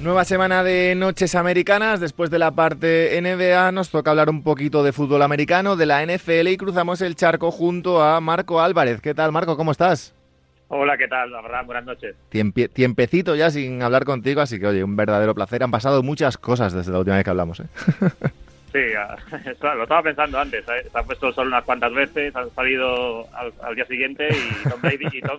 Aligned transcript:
nueva 0.00 0.24
semana 0.24 0.64
de 0.64 0.94
noches 0.94 1.34
americanas. 1.34 2.00
Después 2.00 2.30
de 2.30 2.38
la 2.38 2.50
parte 2.50 3.20
NBA 3.20 3.72
nos 3.72 3.90
toca 3.90 4.10
hablar 4.10 4.30
un 4.30 4.42
poquito 4.42 4.82
de 4.82 4.92
fútbol 4.92 5.22
americano, 5.22 5.76
de 5.76 5.86
la 5.86 6.04
NFL 6.04 6.48
y 6.48 6.56
cruzamos 6.56 7.00
el 7.02 7.16
charco 7.16 7.50
junto 7.50 8.02
a 8.02 8.20
Marco 8.20 8.60
Álvarez. 8.60 9.00
¿Qué 9.00 9.14
tal, 9.14 9.32
Marco? 9.32 9.56
¿Cómo 9.56 9.72
estás? 9.72 10.14
Hola, 10.68 10.96
¿qué 10.96 11.08
tal? 11.08 11.34
Abraham, 11.34 11.66
buenas 11.66 11.84
noches. 11.84 12.14
tiempecito 12.30 13.34
ya 13.34 13.50
sin 13.50 13.82
hablar 13.82 14.04
contigo, 14.04 14.40
así 14.40 14.60
que 14.60 14.68
oye, 14.68 14.84
un 14.84 14.96
verdadero 14.96 15.34
placer. 15.34 15.62
Han 15.62 15.70
pasado 15.70 16.02
muchas 16.02 16.38
cosas 16.38 16.72
desde 16.72 16.92
la 16.92 16.98
última 16.98 17.16
vez 17.16 17.24
que 17.24 17.30
hablamos. 17.30 17.60
¿eh? 17.60 17.64
Sí, 18.72 18.78
lo 19.62 19.82
estaba 19.82 20.02
pensando 20.02 20.38
antes. 20.38 20.64
¿eh? 20.68 20.88
Se 20.90 20.98
ha 20.98 21.02
puesto 21.02 21.32
solo 21.32 21.48
unas 21.48 21.64
cuantas 21.64 21.92
veces, 21.92 22.34
han 22.36 22.50
salido 22.54 23.26
al, 23.34 23.74
día 23.74 23.84
siguiente 23.86 24.28
y 24.30 24.68
Tom, 24.68 24.80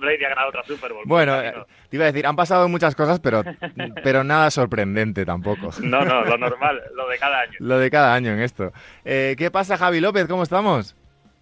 Brady, 0.01 0.25
ha 0.25 0.29
ganado 0.29 0.49
otra 0.49 0.63
Super 0.63 0.91
Bowl. 0.91 1.03
Bueno, 1.05 1.39
eh, 1.39 1.53
te 1.89 1.95
iba 1.95 2.05
a 2.05 2.11
decir, 2.11 2.27
han 2.27 2.35
pasado 2.35 2.67
muchas 2.67 2.95
cosas, 2.95 3.19
pero, 3.19 3.43
pero 4.03 4.23
nada 4.23 4.51
sorprendente 4.51 5.25
tampoco. 5.25 5.69
No, 5.81 6.03
no, 6.03 6.25
lo 6.25 6.37
normal, 6.37 6.81
lo 6.93 7.07
de 7.07 7.17
cada 7.17 7.41
año. 7.41 7.53
Lo 7.59 7.79
de 7.79 7.89
cada 7.89 8.13
año 8.13 8.31
en 8.33 8.41
esto. 8.41 8.71
Eh, 9.05 9.35
¿Qué 9.37 9.49
pasa, 9.49 9.77
Javi 9.77 10.01
López? 10.01 10.27
¿Cómo 10.27 10.43
estamos? 10.43 10.95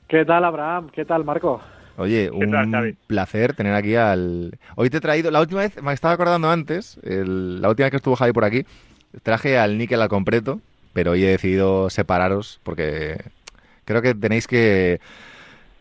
¿Qué 0.07 0.25
tal, 0.25 0.45
Abraham? 0.45 0.89
¿Qué 0.93 1.05
tal, 1.05 1.23
Marco? 1.23 1.61
Oye, 1.97 2.29
un 2.31 2.97
placer 3.07 3.53
tener 3.53 3.73
aquí 3.73 3.95
al... 3.95 4.57
Hoy 4.75 4.89
te 4.89 4.97
he 4.97 5.01
traído, 5.01 5.31
la 5.31 5.41
última 5.41 5.61
vez, 5.61 5.81
me 5.81 5.91
estaba 5.91 6.13
acordando 6.13 6.49
antes, 6.49 6.97
la 7.03 7.67
última 7.67 7.85
vez 7.85 7.91
que 7.91 7.97
estuvo 7.97 8.15
Javi 8.15 8.31
por 8.31 8.45
aquí, 8.45 8.65
traje 9.21 9.57
al 9.57 9.77
Níquel 9.77 10.01
al 10.01 10.07
completo, 10.07 10.61
pero 10.93 11.11
hoy 11.11 11.23
he 11.23 11.29
decidido 11.29 11.89
separaros 11.89 12.59
porque 12.63 13.23
creo 13.85 14.01
que 14.01 14.13
tenéis 14.15 14.47
que 14.47 14.99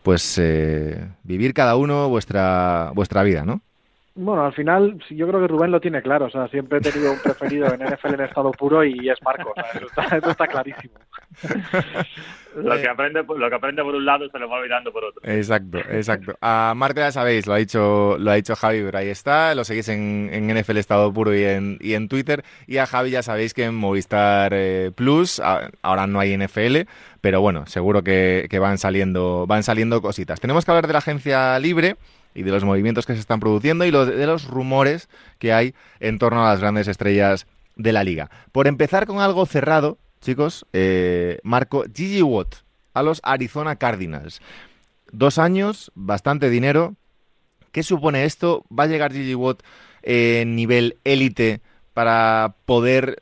pues 0.03 0.37
eh, 0.39 1.09
vivir 1.23 1.53
cada 1.53 1.75
uno 1.75 2.09
vuestra 2.09 2.91
vuestra 2.95 3.23
vida, 3.23 3.45
¿no? 3.45 3.61
Bueno, 4.21 4.45
al 4.45 4.51
final 4.51 4.99
yo 5.11 5.27
creo 5.29 5.39
que 5.39 5.47
Rubén 5.47 5.71
lo 5.71 5.79
tiene 5.79 6.01
claro. 6.01 6.25
O 6.25 6.29
sea, 6.29 6.49
siempre 6.49 6.79
he 6.79 6.81
tenido 6.81 7.13
un 7.13 7.19
preferido 7.19 7.73
en 7.73 7.81
NFL 7.81 8.15
en 8.15 8.21
estado 8.21 8.51
puro 8.51 8.83
y 8.83 9.09
es 9.09 9.17
Marco. 9.23 9.53
eso, 9.73 10.29
está, 10.29 10.45
clarísimo. 10.45 10.95
lo, 12.57 12.75
que 12.75 12.89
aprende, 12.89 13.23
lo 13.23 13.49
que 13.49 13.55
aprende 13.55 13.81
por 13.81 13.95
un 13.95 14.05
lado 14.05 14.29
se 14.29 14.37
lo 14.37 14.49
va 14.49 14.57
olvidando 14.57 14.91
por 14.91 15.05
otro. 15.05 15.21
Exacto, 15.23 15.77
exacto. 15.77 16.37
A 16.41 16.73
Marco 16.75 16.99
ya 16.99 17.13
sabéis, 17.13 17.47
lo 17.47 17.53
ha 17.53 17.57
dicho, 17.57 18.17
lo 18.19 18.31
ha 18.31 18.35
dicho 18.35 18.57
Javi, 18.57 18.81
pero 18.83 18.97
ahí 18.97 19.07
está. 19.07 19.55
Lo 19.55 19.63
seguís 19.63 19.87
en, 19.87 20.29
en 20.33 20.53
NFL 20.53 20.77
estado 20.77 21.13
puro 21.13 21.33
y 21.33 21.45
en, 21.45 21.77
y 21.79 21.93
en 21.93 22.09
Twitter. 22.09 22.43
Y 22.67 22.75
a 22.75 22.87
Javi 22.87 23.11
ya 23.11 23.23
sabéis 23.23 23.53
que 23.53 23.63
en 23.63 23.75
Movistar 23.75 24.51
eh, 24.53 24.91
Plus 24.93 25.41
ahora 25.81 26.07
no 26.07 26.19
hay 26.19 26.37
NFL, 26.37 26.79
pero 27.21 27.39
bueno, 27.39 27.65
seguro 27.67 28.03
que, 28.03 28.47
que 28.49 28.59
van 28.59 28.79
saliendo, 28.79 29.47
van 29.47 29.63
saliendo 29.63 30.01
cositas. 30.01 30.41
Tenemos 30.41 30.65
que 30.65 30.71
hablar 30.71 30.87
de 30.87 30.93
la 30.93 30.99
agencia 30.99 31.57
libre 31.57 31.95
y 32.33 32.43
de 32.43 32.51
los 32.51 32.63
movimientos 32.63 33.05
que 33.05 33.13
se 33.13 33.19
están 33.19 33.39
produciendo 33.39 33.85
y 33.85 33.91
de 33.91 34.27
los 34.27 34.45
rumores 34.45 35.09
que 35.39 35.53
hay 35.53 35.73
en 35.99 36.19
torno 36.19 36.45
a 36.45 36.49
las 36.49 36.59
grandes 36.59 36.87
estrellas 36.87 37.47
de 37.75 37.93
la 37.93 38.03
liga. 38.03 38.29
Por 38.51 38.67
empezar 38.67 39.05
con 39.07 39.19
algo 39.19 39.45
cerrado, 39.45 39.97
chicos, 40.21 40.65
eh, 40.73 41.39
marco 41.43 41.85
Gigi 41.93 42.21
Watt 42.21 42.55
a 42.93 43.03
los 43.03 43.21
Arizona 43.23 43.77
Cardinals. 43.77 44.41
Dos 45.11 45.37
años, 45.37 45.91
bastante 45.95 46.49
dinero. 46.49 46.95
¿Qué 47.71 47.83
supone 47.83 48.25
esto? 48.25 48.65
¿Va 48.71 48.83
a 48.83 48.87
llegar 48.87 49.13
Gigi 49.13 49.35
Watt 49.35 49.61
en 50.01 50.55
nivel 50.55 50.97
élite 51.03 51.61
para 51.93 52.55
poder 52.65 53.19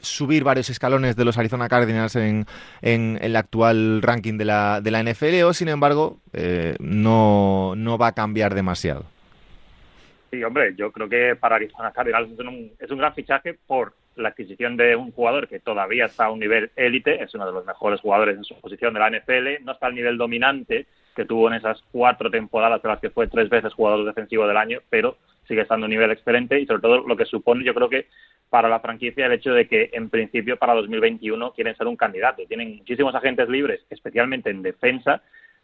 subir 0.00 0.44
varios 0.44 0.70
escalones 0.70 1.16
de 1.16 1.24
los 1.24 1.38
Arizona 1.38 1.68
Cardinals 1.68 2.16
en, 2.16 2.46
en, 2.82 3.18
el 3.20 3.36
actual 3.36 4.02
ranking 4.02 4.38
de 4.38 4.44
la, 4.44 4.80
de 4.80 4.90
la 4.90 5.02
NFL 5.02 5.42
o, 5.44 5.52
sin 5.52 5.68
embargo, 5.68 6.20
eh, 6.32 6.76
no, 6.80 7.74
no 7.76 7.98
va 7.98 8.08
a 8.08 8.12
cambiar 8.12 8.54
demasiado. 8.54 9.04
Sí, 10.30 10.42
hombre, 10.44 10.74
yo 10.76 10.92
creo 10.92 11.08
que 11.08 11.36
para 11.36 11.56
Arizona 11.56 11.90
Cardinals 11.90 12.30
es 12.30 12.38
un, 12.38 12.70
es 12.78 12.90
un 12.90 12.98
gran 12.98 13.14
fichaje 13.14 13.54
por 13.66 13.94
la 14.16 14.30
adquisición 14.30 14.76
de 14.76 14.96
un 14.96 15.12
jugador 15.12 15.48
que 15.48 15.60
todavía 15.60 16.06
está 16.06 16.26
a 16.26 16.30
un 16.30 16.40
nivel 16.40 16.70
élite, 16.76 17.22
es 17.22 17.34
uno 17.34 17.46
de 17.46 17.52
los 17.52 17.64
mejores 17.64 18.00
jugadores 18.00 18.36
en 18.36 18.44
su 18.44 18.60
posición 18.60 18.92
de 18.92 19.00
la 19.00 19.10
NFL, 19.10 19.64
no 19.64 19.72
está 19.72 19.86
al 19.86 19.94
nivel 19.94 20.18
dominante 20.18 20.86
que 21.14 21.24
tuvo 21.24 21.48
en 21.48 21.54
esas 21.54 21.82
cuatro 21.90 22.30
temporadas 22.30 22.82
de 22.82 22.88
las 22.88 23.00
que 23.00 23.10
fue 23.10 23.26
tres 23.26 23.48
veces 23.48 23.72
jugador 23.72 24.04
defensivo 24.04 24.46
del 24.46 24.56
año, 24.56 24.80
pero 24.90 25.16
sigue 25.46 25.62
estando 25.62 25.86
a 25.86 25.88
un 25.88 25.90
nivel 25.90 26.10
excelente 26.10 26.60
y 26.60 26.66
sobre 26.66 26.82
todo 26.82 27.00
lo 27.06 27.16
que 27.16 27.24
supone 27.24 27.64
yo 27.64 27.74
creo 27.74 27.88
que 27.88 28.06
para 28.50 28.68
la 28.68 28.80
franquicia 28.80 29.26
el 29.26 29.32
hecho 29.32 29.52
de 29.52 29.68
que 29.68 29.90
en 29.92 30.08
principio 30.08 30.56
para 30.56 30.74
2021 30.74 31.52
quieren 31.52 31.76
ser 31.76 31.86
un 31.86 31.96
candidato. 31.96 32.42
Tienen 32.46 32.76
muchísimos 32.76 33.14
agentes 33.14 33.48
libres, 33.48 33.80
especialmente 33.90 34.50
en 34.50 34.62
defensa, 34.62 35.22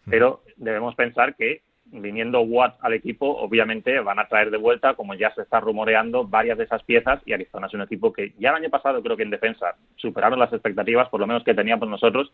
pero 0.08 0.42
debemos 0.56 0.94
pensar 0.94 1.34
que 1.34 1.62
viniendo 1.86 2.40
Watt 2.40 2.76
al 2.80 2.94
equipo, 2.94 3.26
obviamente 3.26 4.00
van 4.00 4.18
a 4.18 4.26
traer 4.26 4.50
de 4.50 4.56
vuelta, 4.56 4.94
como 4.94 5.14
ya 5.14 5.32
se 5.34 5.42
está 5.42 5.60
rumoreando, 5.60 6.26
varias 6.26 6.58
de 6.58 6.64
esas 6.64 6.82
piezas 6.82 7.20
y 7.26 7.32
Arizona 7.32 7.66
es 7.66 7.74
un 7.74 7.82
equipo 7.82 8.12
que 8.12 8.32
ya 8.38 8.50
el 8.50 8.56
año 8.56 8.70
pasado 8.70 9.02
creo 9.02 9.16
que 9.16 9.22
en 9.22 9.30
defensa 9.30 9.76
superaron 9.96 10.38
las 10.38 10.52
expectativas, 10.52 11.08
por 11.08 11.20
lo 11.20 11.26
menos 11.26 11.44
que 11.44 11.54
teníamos 11.54 11.88
nosotros, 11.88 12.32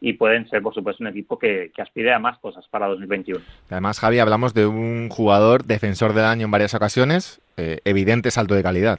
y 0.00 0.14
pueden 0.14 0.48
ser, 0.48 0.62
por 0.62 0.74
supuesto, 0.74 1.02
un 1.02 1.08
equipo 1.08 1.38
que, 1.38 1.70
aspire 1.78 2.12
a 2.12 2.18
más 2.18 2.38
cosas 2.38 2.66
para 2.68 2.86
2021. 2.88 3.40
Además, 3.70 4.00
Javi, 4.00 4.18
hablamos 4.18 4.54
de 4.54 4.66
un 4.66 5.08
jugador 5.08 5.64
defensor 5.64 6.12
del 6.12 6.24
año 6.24 6.46
en 6.46 6.50
varias 6.50 6.74
ocasiones, 6.74 7.40
eh, 7.56 7.80
evidente 7.84 8.30
salto 8.30 8.54
de 8.54 8.62
calidad. 8.62 8.98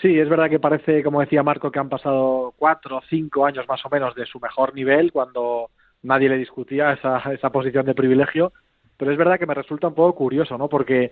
Sí, 0.00 0.18
es 0.18 0.28
verdad 0.28 0.48
que 0.48 0.58
parece, 0.58 1.02
como 1.02 1.20
decía 1.20 1.42
Marco, 1.42 1.70
que 1.70 1.78
han 1.78 1.88
pasado 1.88 2.54
cuatro 2.56 2.98
o 2.98 3.02
cinco 3.08 3.44
años 3.44 3.68
más 3.68 3.84
o 3.84 3.90
menos 3.90 4.14
de 4.14 4.24
su 4.24 4.40
mejor 4.40 4.74
nivel 4.74 5.12
cuando 5.12 5.70
nadie 6.02 6.28
le 6.30 6.38
discutía 6.38 6.92
esa, 6.92 7.18
esa 7.32 7.50
posición 7.50 7.84
de 7.84 7.94
privilegio, 7.94 8.52
pero 8.96 9.12
es 9.12 9.18
verdad 9.18 9.38
que 9.38 9.46
me 9.46 9.54
resulta 9.54 9.88
un 9.88 9.94
poco 9.94 10.14
curioso, 10.14 10.56
¿no? 10.56 10.68
Porque 10.68 11.10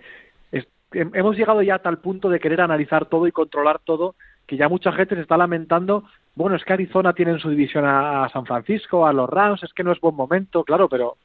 hemos 0.91 1.37
llegado 1.37 1.61
ya 1.61 1.75
a 1.75 1.81
tal 1.83 1.99
punto 1.99 2.29
de 2.29 2.39
querer 2.39 2.61
analizar 2.61 3.05
todo 3.05 3.27
y 3.27 3.31
controlar 3.31 3.79
todo 3.79 4.15
que 4.47 4.57
ya 4.57 4.67
mucha 4.67 4.91
gente 4.91 5.13
se 5.13 5.21
está 5.21 5.37
lamentando, 5.37 6.05
bueno, 6.33 6.55
es 6.55 6.65
que 6.65 6.73
Arizona 6.73 7.13
tiene 7.13 7.33
en 7.33 7.39
su 7.39 7.51
división 7.51 7.85
a 7.85 8.27
San 8.33 8.47
Francisco, 8.47 9.05
a 9.05 9.13
los 9.13 9.29
Rams, 9.29 9.61
es 9.61 9.71
que 9.73 9.83
no 9.83 9.91
es 9.91 9.99
buen 9.99 10.15
momento, 10.15 10.63
claro, 10.63 10.89
pero 10.89 11.17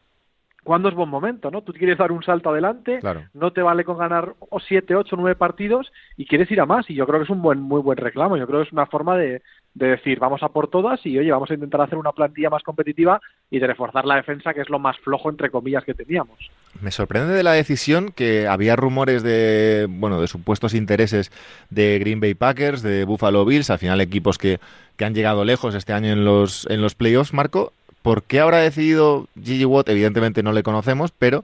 ¿cuándo 0.65 0.89
es 0.89 0.95
buen 0.95 1.09
momento? 1.09 1.51
¿no? 1.51 1.63
Tú 1.63 1.73
quieres 1.73 1.99
dar 1.99 2.11
un 2.11 2.25
salto 2.25 2.51
adelante, 2.51 3.01
no 3.35 3.53
te 3.53 3.63
vale 3.63 3.85
con 3.85 3.99
ganar 3.99 4.35
siete, 4.67 4.97
ocho, 4.97 5.15
nueve 5.17 5.37
partidos 5.37 5.93
y 6.17 6.27
quieres 6.27 6.51
ir 6.51 6.61
a 6.61 6.67
más. 6.67 6.89
Y 6.91 6.95
yo 6.95 7.07
creo 7.07 7.21
que 7.21 7.25
es 7.25 7.31
un 7.31 7.43
buen, 7.43 7.61
muy 7.61 7.81
buen 7.81 7.99
reclamo. 7.99 8.37
Yo 8.37 8.47
creo 8.47 8.61
que 8.61 8.67
es 8.67 8.73
una 8.73 8.87
forma 8.87 9.17
de, 9.17 9.43
de 9.75 9.89
decir, 9.89 10.19
vamos 10.19 10.43
a 10.43 10.49
por 10.49 10.69
todas 10.69 11.05
y, 11.05 11.19
oye, 11.19 11.31
vamos 11.31 11.51
a 11.51 11.55
intentar 11.55 11.81
hacer 11.83 11.99
una 11.99 12.13
plantilla 12.13 12.49
más 12.49 12.63
competitiva 12.63 13.21
y 13.51 13.59
de 13.59 13.67
reforzar 13.67 14.05
la 14.05 14.17
defensa, 14.17 14.55
que 14.55 14.63
es 14.63 14.71
lo 14.71 14.79
más 14.79 14.97
flojo, 14.99 15.29
entre 15.29 15.51
comillas, 15.51 15.85
que 15.85 15.95
teníamos. 15.95 16.39
Me 16.81 16.91
sorprende 16.91 17.35
de 17.35 17.43
la 17.43 17.53
decisión 17.53 18.11
que 18.11 18.47
había 18.49 18.77
rumores 18.77 19.23
de, 19.23 19.87
bueno, 19.89 20.21
de 20.21 20.29
supuestos 20.29 20.75
intereses 20.75 21.31
de 21.71 21.99
Green 21.99 22.21
Bay 22.21 22.35
Packers, 22.35 22.83
de 22.83 23.05
Buffalo 23.05 23.45
Bills, 23.45 23.71
al 23.71 23.79
final 23.79 24.01
equipos 24.01 24.39
que, 24.39 24.59
que 24.97 25.05
han 25.05 25.15
llegado 25.15 25.45
lejos 25.45 25.75
este 25.75 25.93
año 25.93 26.13
en 26.13 26.25
los, 26.25 26.67
en 26.71 26.81
los 26.81 26.95
playoffs, 26.95 27.35
Marco, 27.35 27.73
¿Por 28.05 28.23
qué 28.23 28.41
habrá 28.41 28.59
decidido 28.59 29.29
Gigi 29.43 29.65
Watt? 29.65 29.89
Evidentemente 29.89 30.43
no 30.43 30.53
le 30.53 30.63
conocemos, 30.63 31.11
pero 31.11 31.43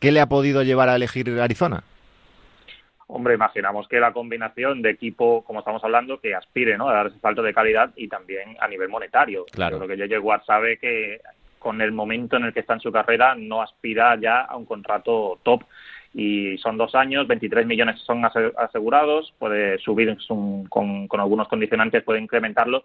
¿qué 0.00 0.10
le 0.10 0.22
ha 0.22 0.26
podido 0.26 0.62
llevar 0.62 0.88
a 0.88 0.96
elegir 0.96 1.38
Arizona? 1.38 1.84
Hombre, 3.08 3.34
imaginamos 3.34 3.86
que 3.88 4.00
la 4.00 4.14
combinación 4.14 4.80
de 4.80 4.88
equipo, 4.88 5.44
como 5.44 5.58
estamos 5.58 5.84
hablando, 5.84 6.18
que 6.18 6.34
aspire 6.34 6.78
¿no? 6.78 6.88
a 6.88 6.94
dar 6.94 7.06
ese 7.08 7.20
salto 7.20 7.42
de 7.42 7.52
calidad 7.52 7.90
y 7.94 8.08
también 8.08 8.56
a 8.58 8.68
nivel 8.68 8.88
monetario. 8.88 9.44
Claro. 9.52 9.76
Creo 9.76 9.88
que 9.88 10.02
Gigi 10.02 10.16
Watt 10.16 10.46
sabe 10.46 10.78
que 10.78 11.20
con 11.58 11.82
el 11.82 11.92
momento 11.92 12.38
en 12.38 12.44
el 12.44 12.54
que 12.54 12.60
está 12.60 12.72
en 12.72 12.80
su 12.80 12.90
carrera 12.90 13.34
no 13.34 13.60
aspira 13.60 14.18
ya 14.18 14.40
a 14.40 14.56
un 14.56 14.64
contrato 14.64 15.38
top 15.42 15.62
y 16.14 16.56
son 16.56 16.78
dos 16.78 16.94
años, 16.94 17.26
23 17.26 17.66
millones 17.66 18.00
son 18.00 18.22
asegurados, 18.56 19.34
puede 19.38 19.76
subir 19.76 20.16
con, 20.26 21.06
con, 21.06 21.20
algunos 21.20 21.48
condicionantes, 21.48 22.02
puede 22.02 22.22
incrementarlo, 22.22 22.84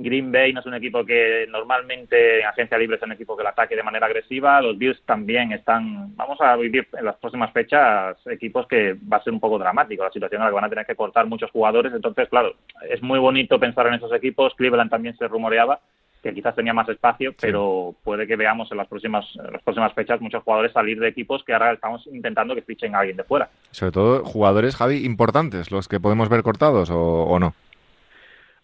Green 0.00 0.30
Bay 0.30 0.52
no 0.52 0.60
es 0.60 0.66
un 0.66 0.74
equipo 0.74 1.04
que 1.04 1.46
normalmente 1.50 2.38
en 2.38 2.46
agencia 2.46 2.78
libre 2.78 2.96
es 2.96 3.02
un 3.02 3.10
equipo 3.10 3.36
que 3.36 3.42
lo 3.42 3.48
ataque 3.48 3.74
de 3.74 3.82
manera 3.82 4.06
agresiva. 4.06 4.62
Los 4.62 4.78
Bills 4.78 5.02
también 5.04 5.50
están, 5.50 6.14
vamos 6.14 6.40
a 6.40 6.54
vivir 6.54 6.86
en 6.96 7.04
las 7.04 7.16
próximas 7.16 7.52
fechas 7.52 8.16
equipos 8.28 8.68
que 8.68 8.94
va 9.12 9.16
a 9.16 9.24
ser 9.24 9.32
un 9.32 9.40
poco 9.40 9.58
dramático 9.58 10.04
la 10.04 10.12
situación 10.12 10.40
en 10.40 10.44
la 10.44 10.50
que 10.50 10.54
van 10.54 10.64
a 10.64 10.68
tener 10.68 10.86
que 10.86 10.94
cortar 10.94 11.26
muchos 11.26 11.50
jugadores. 11.50 11.92
Entonces, 11.92 12.28
claro, 12.28 12.54
es 12.88 13.02
muy 13.02 13.18
bonito 13.18 13.58
pensar 13.58 13.88
en 13.88 13.94
esos 13.94 14.12
equipos. 14.12 14.54
Cleveland 14.54 14.88
también 14.88 15.16
se 15.16 15.26
rumoreaba 15.26 15.80
que 16.22 16.32
quizás 16.32 16.54
tenía 16.54 16.72
más 16.72 16.88
espacio, 16.88 17.34
pero 17.40 17.94
puede 18.04 18.26
que 18.26 18.36
veamos 18.36 18.70
en 18.70 18.78
las 18.78 18.86
próximas 18.86 19.24
en 19.34 19.52
las 19.52 19.62
próximas 19.62 19.92
fechas 19.94 20.20
muchos 20.20 20.44
jugadores 20.44 20.72
salir 20.72 20.98
de 21.00 21.08
equipos 21.08 21.42
que 21.44 21.52
ahora 21.52 21.72
estamos 21.72 22.06
intentando 22.08 22.54
que 22.54 22.62
fichen 22.62 22.94
a 22.94 23.00
alguien 23.00 23.16
de 23.16 23.24
fuera. 23.24 23.50
Sobre 23.72 23.92
todo 23.92 24.24
jugadores, 24.24 24.76
Javi, 24.76 25.04
importantes, 25.04 25.72
los 25.72 25.88
que 25.88 25.98
podemos 25.98 26.28
ver 26.28 26.44
cortados 26.44 26.88
o 26.90 27.38
no. 27.40 27.54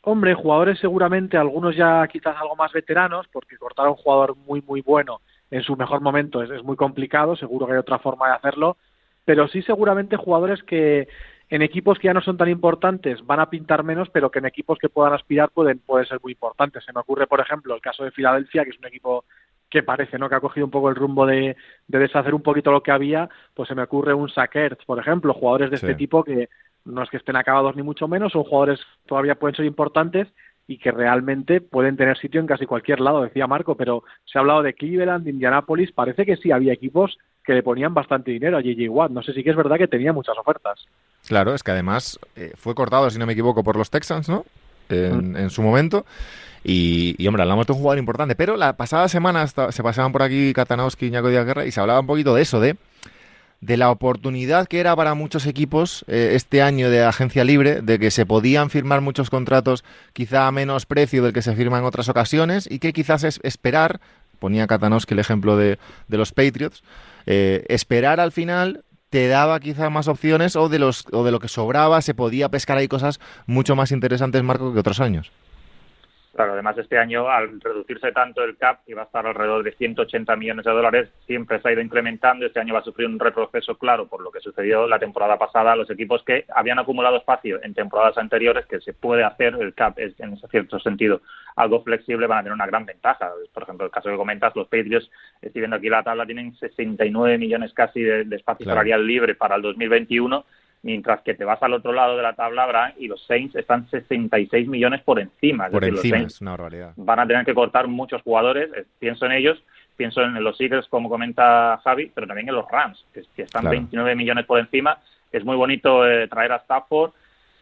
Hombre, 0.07 0.35
jugadores 0.35 0.79
seguramente, 0.79 1.39
algunos 1.39 1.75
ya 1.75 2.07
quizás 2.09 2.37
algo 2.37 2.57
más 2.57 2.73
veteranos, 2.73 3.27
porque 3.33 3.57
cortar 3.57 3.87
a 3.87 3.91
un 3.91 3.97
jugador 3.97 4.37
muy, 4.37 4.61
muy 4.61 4.83
bueno 4.83 5.23
en 5.51 5.63
su 5.63 5.77
mejor 5.77 6.03
momento 6.03 6.43
es, 6.43 6.63
muy 6.63 6.77
complicado, 6.77 7.37
seguro 7.37 7.67
que 7.67 7.73
hay 7.73 7.79
otra 7.79 7.99
forma 7.99 8.29
de 8.29 8.35
hacerlo, 8.35 8.77
pero 9.25 9.49
sí 9.49 9.63
seguramente 9.63 10.17
jugadores 10.17 10.63
que 10.63 11.09
en 11.49 11.63
equipos 11.63 11.99
que 11.99 12.09
ya 12.09 12.15
no 12.15 12.21
son 12.21 12.37
tan 12.37 12.51
importantes 12.51 13.25
van 13.25 13.41
a 13.41 13.49
pintar 13.49 13.83
menos, 13.83 14.11
pero 14.11 14.31
que 14.31 14.41
en 14.41 14.47
equipos 14.47 14.79
que 14.79 14.91
puedan 14.91 15.15
aspirar 15.15 15.51
pueden, 15.51 15.79
pueden 15.79 16.07
ser 16.07 16.19
muy 16.23 16.33
importantes. 16.33 16.85
Se 16.85 16.93
me 16.93 17.01
ocurre, 17.01 17.27
por 17.27 17.41
ejemplo, 17.41 17.75
el 17.75 17.81
caso 17.81 18.05
de 18.05 18.11
Filadelfia, 18.11 18.65
que 18.65 18.71
es 18.71 18.79
un 18.79 18.87
equipo 18.87 19.25
que 19.71 19.83
parece 19.83 20.19
¿no? 20.19 20.29
que 20.29 20.35
ha 20.35 20.41
cogido 20.41 20.67
un 20.67 20.71
poco 20.71 20.91
el 20.91 20.97
rumbo 20.97 21.25
de, 21.25 21.57
de 21.89 21.99
deshacer 21.99 22.35
un 22.35 22.43
poquito 22.43 22.71
lo 22.71 22.83
que 22.83 22.93
había, 22.93 23.31
pues 23.55 23.69
se 23.69 23.75
me 23.75 23.83
ocurre 23.83 24.13
un 24.13 24.29
Sackers, 24.29 24.85
por 24.85 24.99
ejemplo, 24.99 25.33
jugadores 25.33 25.71
de 25.71 25.77
este 25.77 25.95
tipo 25.95 26.23
que 26.23 26.51
no 26.85 27.03
es 27.03 27.11
que 27.11 27.17
estén 27.17 27.37
acabados 27.37 27.77
ni 27.77 27.83
mucho 27.83 28.09
menos, 28.09 28.33
son 28.33 28.45
jugadores 28.45 28.81
que 28.81 29.09
todavía 29.09 29.35
pueden 29.35 29.57
ser 29.57 29.65
importantes 29.65 30.29
y 30.67 30.79
que 30.79 30.91
realmente 30.91 31.61
pueden 31.61 31.97
tener 31.97 32.17
sitio 32.19 32.41
en 32.41 32.47
casi 32.47 32.67
cualquier 32.67 33.01
lado, 33.01 33.23
decía 33.23 33.47
Marco, 33.47 33.77
pero 33.77 34.05
se 34.25 34.39
ha 34.39 34.41
hablado 34.41 34.63
de 34.63 34.75
Cleveland, 34.75 35.25
de 35.25 35.31
Indianapolis, 35.31 35.93
parece 35.93 36.25
que 36.25 36.37
sí 36.37 36.51
había 36.51 36.73
equipos 36.73 37.19
que 37.45 37.53
le 37.53 37.63
ponían 37.63 37.93
bastante 37.93 38.31
dinero 38.31 38.57
a 38.57 38.63
JJ 38.63 38.89
Watt. 38.89 39.11
No 39.11 39.23
sé 39.23 39.35
si 39.35 39.45
que 39.45 39.51
es 39.51 39.57
verdad 39.57 39.77
que 39.77 39.89
tenía 39.89 40.15
muchas 40.15 40.37
ofertas. 40.39 40.87
Claro, 41.29 41.55
es 41.55 41.63
que 41.63 41.73
además 41.73 42.19
eh, 42.37 42.53
fue 42.57 42.75
cortado, 42.75 43.11
si 43.11 43.19
no 43.19 43.27
me 43.27 43.35
equivoco, 43.35 43.63
por 43.63 43.77
los 43.77 43.91
Texans, 43.91 44.29
¿no? 44.29 44.47
En, 44.89 45.33
mm. 45.33 45.37
en 45.37 45.51
su 45.51 45.61
momento. 45.61 46.07
Y, 46.65 47.15
y, 47.19 47.27
hombre, 47.29 47.43
hablamos 47.43 47.67
de 47.67 47.75
un 47.75 47.79
jugador 47.79 47.99
importante. 47.99 48.35
Pero 48.35 48.57
la 48.57 48.79
pasada 48.79 49.09
semana 49.09 49.47
se 49.47 49.83
pasaban 49.83 50.13
por 50.13 50.23
aquí 50.23 50.55
Katanowski 50.55 51.07
y 51.07 51.11
Ñaco 51.11 51.29
Guerra 51.29 51.67
y 51.67 51.71
se 51.71 51.81
hablaba 51.81 52.01
un 52.01 52.07
poquito 52.07 52.35
de 52.35 52.43
eso, 52.43 52.61
de 52.61 52.77
de 53.61 53.77
la 53.77 53.91
oportunidad 53.91 54.67
que 54.67 54.81
era 54.81 54.95
para 54.95 55.15
muchos 55.15 55.47
equipos 55.47 56.05
eh, 56.09 56.33
este 56.35 56.63
año 56.63 56.91
de 56.91 57.03
agencia 57.05 57.45
libre, 57.45 57.81
de 57.81 57.99
que 57.99 58.11
se 58.11 58.27
podían 58.27 58.71
firmar 58.71 59.01
muchos 59.01 59.31
contratos 59.31 59.85
quizá 60.13 60.47
a 60.47 60.53
menos 60.53 60.87
precio 60.87 61.23
del 61.23 61.33
que 61.33 61.43
se 61.43 61.55
firma 61.55 61.79
en 61.79 61.85
otras 61.85 62.09
ocasiones 62.09 62.69
y 62.71 62.79
que 62.79 62.93
quizás 62.93 63.25
es 63.25 63.41
esperar, 63.43 64.01
ponía 64.39 64.67
Katanowski 64.67 65.15
el 65.15 65.21
ejemplo 65.21 65.57
de, 65.57 65.79
de 66.09 66.17
los 66.19 66.33
Patriots, 66.33 66.83
eh, 67.27 67.65
esperar 67.69 68.21
al 68.21 68.33
final 68.33 68.85
te 69.15 69.29
daba 69.29 69.61
quizá 69.61 69.91
más 69.91 70.09
opciones 70.09 70.57
o 70.57 70.69
de, 70.69 70.81
los, 70.81 71.05
o 71.13 71.25
de 71.25 71.31
lo 71.31 71.39
que 71.39 71.47
sobraba 71.47 72.03
se 72.03 72.15
podía 72.15 72.49
pescar 72.49 72.79
ahí 72.79 72.89
cosas 72.89 73.21
mucho 73.47 73.77
más 73.77 73.93
interesantes, 73.93 74.43
Marco, 74.43 74.73
que 74.75 74.81
otros 74.81 74.99
años. 74.99 75.31
Claro, 76.35 76.55
además 76.55 76.77
este 76.79 76.99
año, 76.99 77.29
al 77.29 77.61
reducirse 77.61 78.11
tanto 78.11 78.43
el 78.43 78.57
CAP, 78.57 78.85
que 78.85 78.95
va 78.95 79.03
a 79.03 79.05
estar 79.05 79.25
alrededor 79.25 79.63
de 79.63 79.71
180 79.71 80.35
millones 80.35 80.65
de 80.65 80.73
dólares, 80.73 81.09
siempre 81.29 81.61
se 81.61 81.69
ha 81.69 81.73
ido 81.73 81.81
incrementando. 81.81 82.45
Este 82.45 82.59
año 82.59 82.75
va 82.75 82.81
a 82.81 82.85
sufrir 82.85 83.07
un 83.07 83.21
retroceso 83.21 83.79
claro 83.79 84.09
por 84.09 84.21
lo 84.21 84.33
que 84.33 84.41
sucedió 84.41 84.89
la 84.89 84.99
temporada 84.99 85.39
pasada. 85.39 85.77
Los 85.77 85.89
equipos 85.91 86.25
que 86.25 86.45
habían 86.53 86.81
acumulado 86.81 87.19
espacio 87.19 87.63
en 87.63 87.73
temporadas 87.73 88.19
anteriores, 88.19 88.67
que 88.67 88.81
se 88.81 88.93
puede 88.93 89.23
hacer, 89.23 89.55
el 89.61 89.75
CAP 89.75 90.01
es 90.01 90.19
en 90.19 90.37
cierto 90.51 90.81
sentido 90.81 91.23
algo 91.55 91.85
flexible, 91.85 92.27
van 92.27 92.39
a 92.39 92.43
tener 92.43 92.55
una 92.55 92.67
gran 92.67 92.85
ventaja. 92.85 93.31
Por 93.53 93.63
ejemplo, 93.63 93.87
el 93.87 93.93
caso 93.93 94.11
que 94.11 94.17
comentas, 94.17 94.57
los 94.57 94.67
Patriots, 94.67 95.09
estoy 95.41 95.61
viendo 95.61 95.77
aquí 95.77 95.89
la 95.89 96.03
tabla, 96.03 96.27
tienen 96.27 96.57
69 96.57 97.39
millones 97.39 97.73
casi 97.75 98.03
de, 98.03 98.27
espacio 98.35 98.67
salarial 98.67 99.07
libre 99.07 99.37
para 99.37 99.55
el 99.55 99.63
2021 99.63 100.45
mientras 100.85 101.23
que 101.23 101.35
te 101.35 101.45
vas 101.45 101.61
al 101.63 101.73
otro 101.73 101.93
lado 101.93 102.17
de 102.17 102.23
la 102.23 102.35
tabla, 102.35 102.65
Abraham, 102.65 102.93
y 102.99 103.09
los 103.09 103.25
Saints 103.27 103.57
están 103.57 103.89
66 103.89 104.69
millones 104.69 105.03
por 105.03 105.19
encima. 105.19 105.69
Por 105.71 105.83
encima, 105.83 106.19
es 106.19 106.41
una 106.43 106.53
barbaridad. 106.53 106.93
Van 106.97 107.19
a 107.19 107.27
tener 107.27 107.45
que 107.45 107.55
cortar 107.55 107.89
muchos 107.89 108.21
jugadores, 108.23 108.71
eh, 108.77 108.85
pienso 108.99 109.25
en 109.25 109.33
ellos, 109.33 109.65
pienso 109.97 110.23
en 110.23 110.35
los 110.45 110.61
Eagles, 110.61 110.87
como 110.89 111.09
comenta 111.09 111.81
Javi, 111.83 112.13
pero 112.15 112.27
también 112.27 112.51
en 112.51 112.55
los 112.55 112.71
Rams, 112.71 113.03
que, 113.15 113.43
están 113.43 113.69
29 113.69 114.15
millones 114.15 114.45
por 114.45 114.61
encima. 114.61 114.99
Es 115.33 115.43
muy 115.43 115.57
bonito 115.57 116.07
eh, 116.07 116.29
traer 116.29 116.53
a 116.53 116.57
Stafford, 116.57 117.13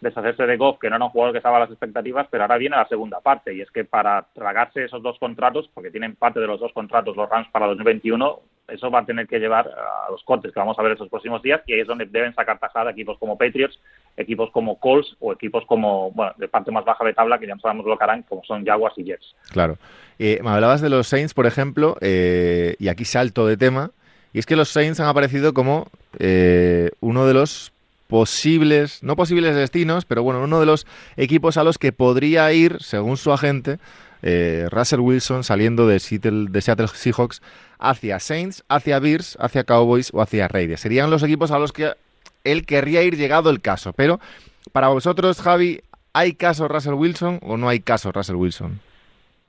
deshacerse 0.03 0.45
de 0.45 0.57
Goff, 0.57 0.79
que 0.81 0.91
no 0.91 0.97
era 0.97 1.05
un 1.05 1.11
jugador 1.13 1.33
que 1.33 1.39
estaba 1.39 1.57
a 1.59 1.61
las 1.61 1.71
expectativas, 1.71 2.27
pero 2.29 2.43
ahora 2.43 2.59
viene 2.59 2.77
la 2.77 2.89
segunda 2.89 3.21
parte, 3.21 3.55
y 3.55 3.61
es 3.61 3.71
que 3.71 3.85
para 3.85 4.27
tragarse 4.35 4.85
esos 4.85 5.03
dos 5.03 5.17
contratos, 5.19 5.71
porque 5.73 5.91
tienen 5.91 6.17
parte 6.17 6.41
de 6.41 6.49
los 6.49 6.61
dos 6.61 6.73
contratos 6.73 7.17
los 7.17 7.31
Rams 7.31 7.49
para 7.53 7.69
2021, 7.69 8.41
eso 8.69 8.91
va 8.91 9.01
a 9.01 9.07
tener 9.07 9.29
que 9.29 9.39
llevar 9.39 9.69
a 9.69 10.11
los 10.11 10.23
cortes 10.25 10.53
que 10.53 10.59
vamos 10.59 10.77
a 10.79 10.83
ver 10.83 10.93
estos 10.93 11.09
próximos 11.09 11.41
días, 11.41 11.63
y 11.67 11.75
ahí 11.75 11.81
es 11.81 11.87
donde 11.87 12.07
deben 12.07 12.35
sacar 12.35 12.59
tajada 12.59 12.91
equipos 12.91 13.17
como 13.19 13.39
Patriots, 13.39 13.79
equipos 14.17 14.51
como 14.51 14.79
Colts 14.81 15.17
o 15.21 15.33
equipos 15.33 15.65
como, 15.67 16.11
bueno, 16.11 16.33
de 16.37 16.49
parte 16.49 16.73
más 16.73 16.85
baja 16.85 17.05
de 17.05 17.15
tabla, 17.15 17.39
que 17.39 17.47
ya 17.47 17.55
no 17.55 17.61
sabemos 17.61 17.87
lo 17.87 17.97
que 17.97 18.05
harán, 18.05 18.23
como 18.25 18.43
son 18.43 18.67
Jaguars 18.67 18.99
y 18.99 19.05
Jets. 19.05 19.37
Claro. 19.53 19.79
Eh, 20.19 20.41
me 20.43 20.51
hablabas 20.51 20.81
de 20.81 20.91
los 20.91 21.07
Saints, 21.07 21.33
por 21.33 21.47
ejemplo, 21.47 21.97
eh, 22.01 22.75
y 22.81 22.89
aquí 22.89 23.05
salto 23.05 23.47
de 23.47 23.57
tema, 23.57 23.93
y 24.33 24.41
es 24.41 24.47
que 24.47 24.57
los 24.57 24.69
Saints 24.69 24.99
han 24.99 25.07
aparecido 25.07 25.55
como 25.55 25.87
eh, 26.19 26.91
uno 27.01 27.25
de 27.25 27.35
los 27.35 27.73
posibles, 28.13 29.03
no 29.03 29.17
posibles 29.17 29.57
destinos, 29.57 30.05
pero 30.05 30.23
bueno, 30.23 30.43
uno 30.43 30.61
de 30.61 30.67
los 30.67 30.87
equipos 31.17 31.57
a 31.57 31.65
los 31.65 31.79
que 31.79 31.93
podría 31.93 32.53
ir, 32.53 32.77
según 32.83 33.17
su 33.17 33.33
agente, 33.33 33.79
eh, 34.21 34.67
Russell 34.71 35.01
Wilson 35.01 35.45
saliendo 35.45 35.87
de 35.87 35.99
Seattle, 35.99 36.49
de 36.51 36.61
Seattle 36.61 36.89
Seahawks 36.89 37.41
hacia 37.79 38.21
Saints, 38.21 38.65
hacia 38.69 38.99
Bears, 38.99 39.39
hacia 39.41 39.65
Cowboys 39.65 40.11
o 40.13 40.21
hacia 40.21 40.47
Raiders. 40.47 40.83
Serían 40.83 41.09
los 41.09 41.23
equipos 41.23 41.53
a 41.53 41.59
los 41.59 41.73
que 41.73 41.95
él 42.45 42.67
querría 42.67 43.03
ir 43.03 43.17
llegado 43.17 43.49
el 43.49 43.63
caso. 43.63 43.95
Pero 43.95 44.21
para 44.73 44.89
vosotros, 44.89 45.41
Javi, 45.41 45.81
¿hay 46.13 46.35
caso 46.35 46.69
Russell 46.69 46.93
Wilson 46.93 47.41
o 47.41 47.57
no 47.57 47.71
hay 47.71 47.81
caso 47.81 48.13
Russell 48.13 48.37
Wilson? 48.37 48.79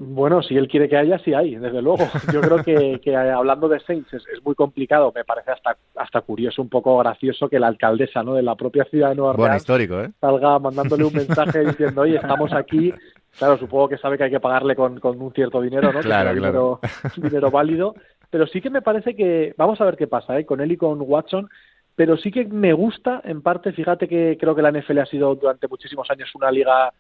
Bueno, 0.06 0.42
si 0.42 0.58
él 0.58 0.68
quiere 0.68 0.90
que 0.90 0.98
haya, 0.98 1.18
sí 1.20 1.34
hay, 1.34 1.56
desde 1.56 1.82
luego. 1.82 2.06
Yo 2.34 2.42
creo 2.42 2.64
que, 2.64 3.00
que 3.02 3.16
hablando 3.16 3.68
de 3.68 3.80
Saints 3.80 4.14
es, 4.14 4.24
muy 4.44 4.56
complicado. 4.56 5.12
Me 5.16 5.24
parece 5.24 5.52
hasta, 5.52 5.78
hasta 5.96 6.22
curioso, 6.22 6.62
un 6.62 6.70
poco 6.70 6.98
gracioso 6.98 7.50
que 7.50 7.60
la 7.60 7.68
alcaldesa 7.68 8.24
¿no? 8.24 8.34
de 8.34 8.44
la 8.44 8.56
propia 8.56 8.86
ciudad 8.86 9.10
de 9.10 9.16
Nueva 9.16 9.36
York 9.38 9.64
¿eh? 9.80 10.12
salga 10.20 10.60
mandándole 10.60 11.06
un 11.06 11.14
mensaje 11.14 11.60
diciendo, 11.66 12.02
oye, 12.02 12.16
estamos 12.18 12.54
aquí. 12.54 12.94
Claro, 13.38 13.58
supongo 13.58 13.90
que 13.90 13.98
sabe 13.98 14.18
que 14.18 14.26
hay 14.26 14.32
que 14.32 14.40
pagarle 14.40 14.76
con, 14.76 15.00
con 15.00 15.20
un 15.20 15.34
cierto 15.34 15.60
dinero, 15.60 15.92
¿no? 15.92 16.02
Claro, 16.02 16.36
claro. 16.36 16.36
Dinero, 16.36 16.80
dinero, 17.30 17.52
válido. 17.52 17.96
Pero 18.30 18.46
sí 18.48 18.62
que 18.62 18.70
me 18.70 18.82
parece 18.82 19.16
que, 19.16 19.54
vamos 19.58 19.82
a 19.82 19.86
ver 19.86 19.96
qué 19.96 20.08
pasa, 20.08 20.38
¿eh? 20.38 20.46
Con 20.46 20.62
él 20.62 20.72
y 20.72 20.78
con 20.78 21.00
Watson. 21.02 21.50
Pero 21.96 22.18
sí 22.18 22.32
que 22.32 22.46
me 22.46 22.74
gusta, 22.74 23.22
en 23.24 23.42
parte, 23.42 23.72
fíjate 23.72 24.08
que 24.08 24.38
creo 24.40 24.56
que 24.56 24.64
la 24.64 24.72
NFL 24.72 25.00
ha 25.00 25.06
sido 25.06 25.36
durante 25.36 25.68
muchísimos 25.68 26.10
años 26.10 26.34
una 26.34 26.52
liga 26.52 26.92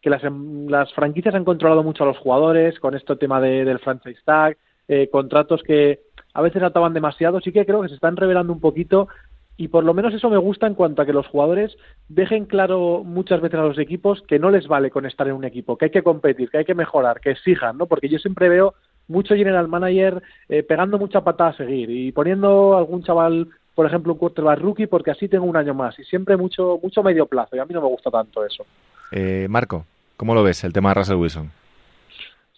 que 0.00 0.10
las, 0.10 0.22
las 0.68 0.92
franquicias 0.92 1.34
han 1.34 1.44
controlado 1.44 1.82
mucho 1.82 2.04
a 2.04 2.06
los 2.06 2.18
jugadores 2.18 2.78
con 2.78 2.94
este 2.94 3.16
tema 3.16 3.40
de, 3.40 3.64
del 3.64 3.78
franchise 3.78 4.20
tag, 4.24 4.56
eh, 4.86 5.08
contratos 5.10 5.62
que 5.62 6.00
a 6.34 6.42
veces 6.42 6.62
ataban 6.62 6.94
demasiado, 6.94 7.40
sí 7.40 7.52
que 7.52 7.66
creo 7.66 7.82
que 7.82 7.88
se 7.88 7.94
están 7.94 8.16
revelando 8.16 8.52
un 8.52 8.60
poquito 8.60 9.08
y 9.56 9.68
por 9.68 9.82
lo 9.82 9.92
menos 9.92 10.14
eso 10.14 10.30
me 10.30 10.38
gusta 10.38 10.68
en 10.68 10.74
cuanto 10.74 11.02
a 11.02 11.06
que 11.06 11.12
los 11.12 11.26
jugadores 11.26 11.76
dejen 12.08 12.44
claro 12.44 13.02
muchas 13.04 13.40
veces 13.40 13.58
a 13.58 13.64
los 13.64 13.78
equipos 13.78 14.22
que 14.22 14.38
no 14.38 14.50
les 14.50 14.68
vale 14.68 14.88
con 14.88 15.04
estar 15.04 15.26
en 15.26 15.34
un 15.34 15.44
equipo, 15.44 15.76
que 15.76 15.86
hay 15.86 15.90
que 15.90 16.04
competir, 16.04 16.48
que 16.48 16.58
hay 16.58 16.64
que 16.64 16.76
mejorar, 16.76 17.20
que 17.20 17.32
exijan, 17.32 17.76
¿no? 17.76 17.86
Porque 17.86 18.08
yo 18.08 18.20
siempre 18.20 18.48
veo 18.48 18.74
mucho 19.08 19.34
general 19.34 19.66
manager 19.66 20.22
eh, 20.48 20.62
pegando 20.62 20.96
mucha 20.96 21.22
patada 21.22 21.50
a 21.50 21.56
seguir 21.56 21.90
y 21.90 22.12
poniendo 22.12 22.78
algún 22.78 23.02
chaval, 23.02 23.48
por 23.74 23.84
ejemplo, 23.84 24.12
un 24.12 24.18
quarterback 24.20 24.60
rookie 24.60 24.86
porque 24.86 25.10
así 25.10 25.28
tengo 25.28 25.46
un 25.46 25.56
año 25.56 25.74
más 25.74 25.98
y 25.98 26.04
siempre 26.04 26.36
mucho 26.36 26.78
mucho 26.80 27.02
medio 27.02 27.26
plazo 27.26 27.56
y 27.56 27.58
a 27.58 27.64
mí 27.64 27.74
no 27.74 27.80
me 27.80 27.88
gusta 27.88 28.12
tanto 28.12 28.44
eso. 28.46 28.64
Eh, 29.10 29.46
Marco, 29.48 29.86
¿cómo 30.16 30.34
lo 30.34 30.42
ves 30.42 30.64
el 30.64 30.72
tema 30.72 30.90
de 30.90 30.94
Russell 30.94 31.16
Wilson? 31.16 31.50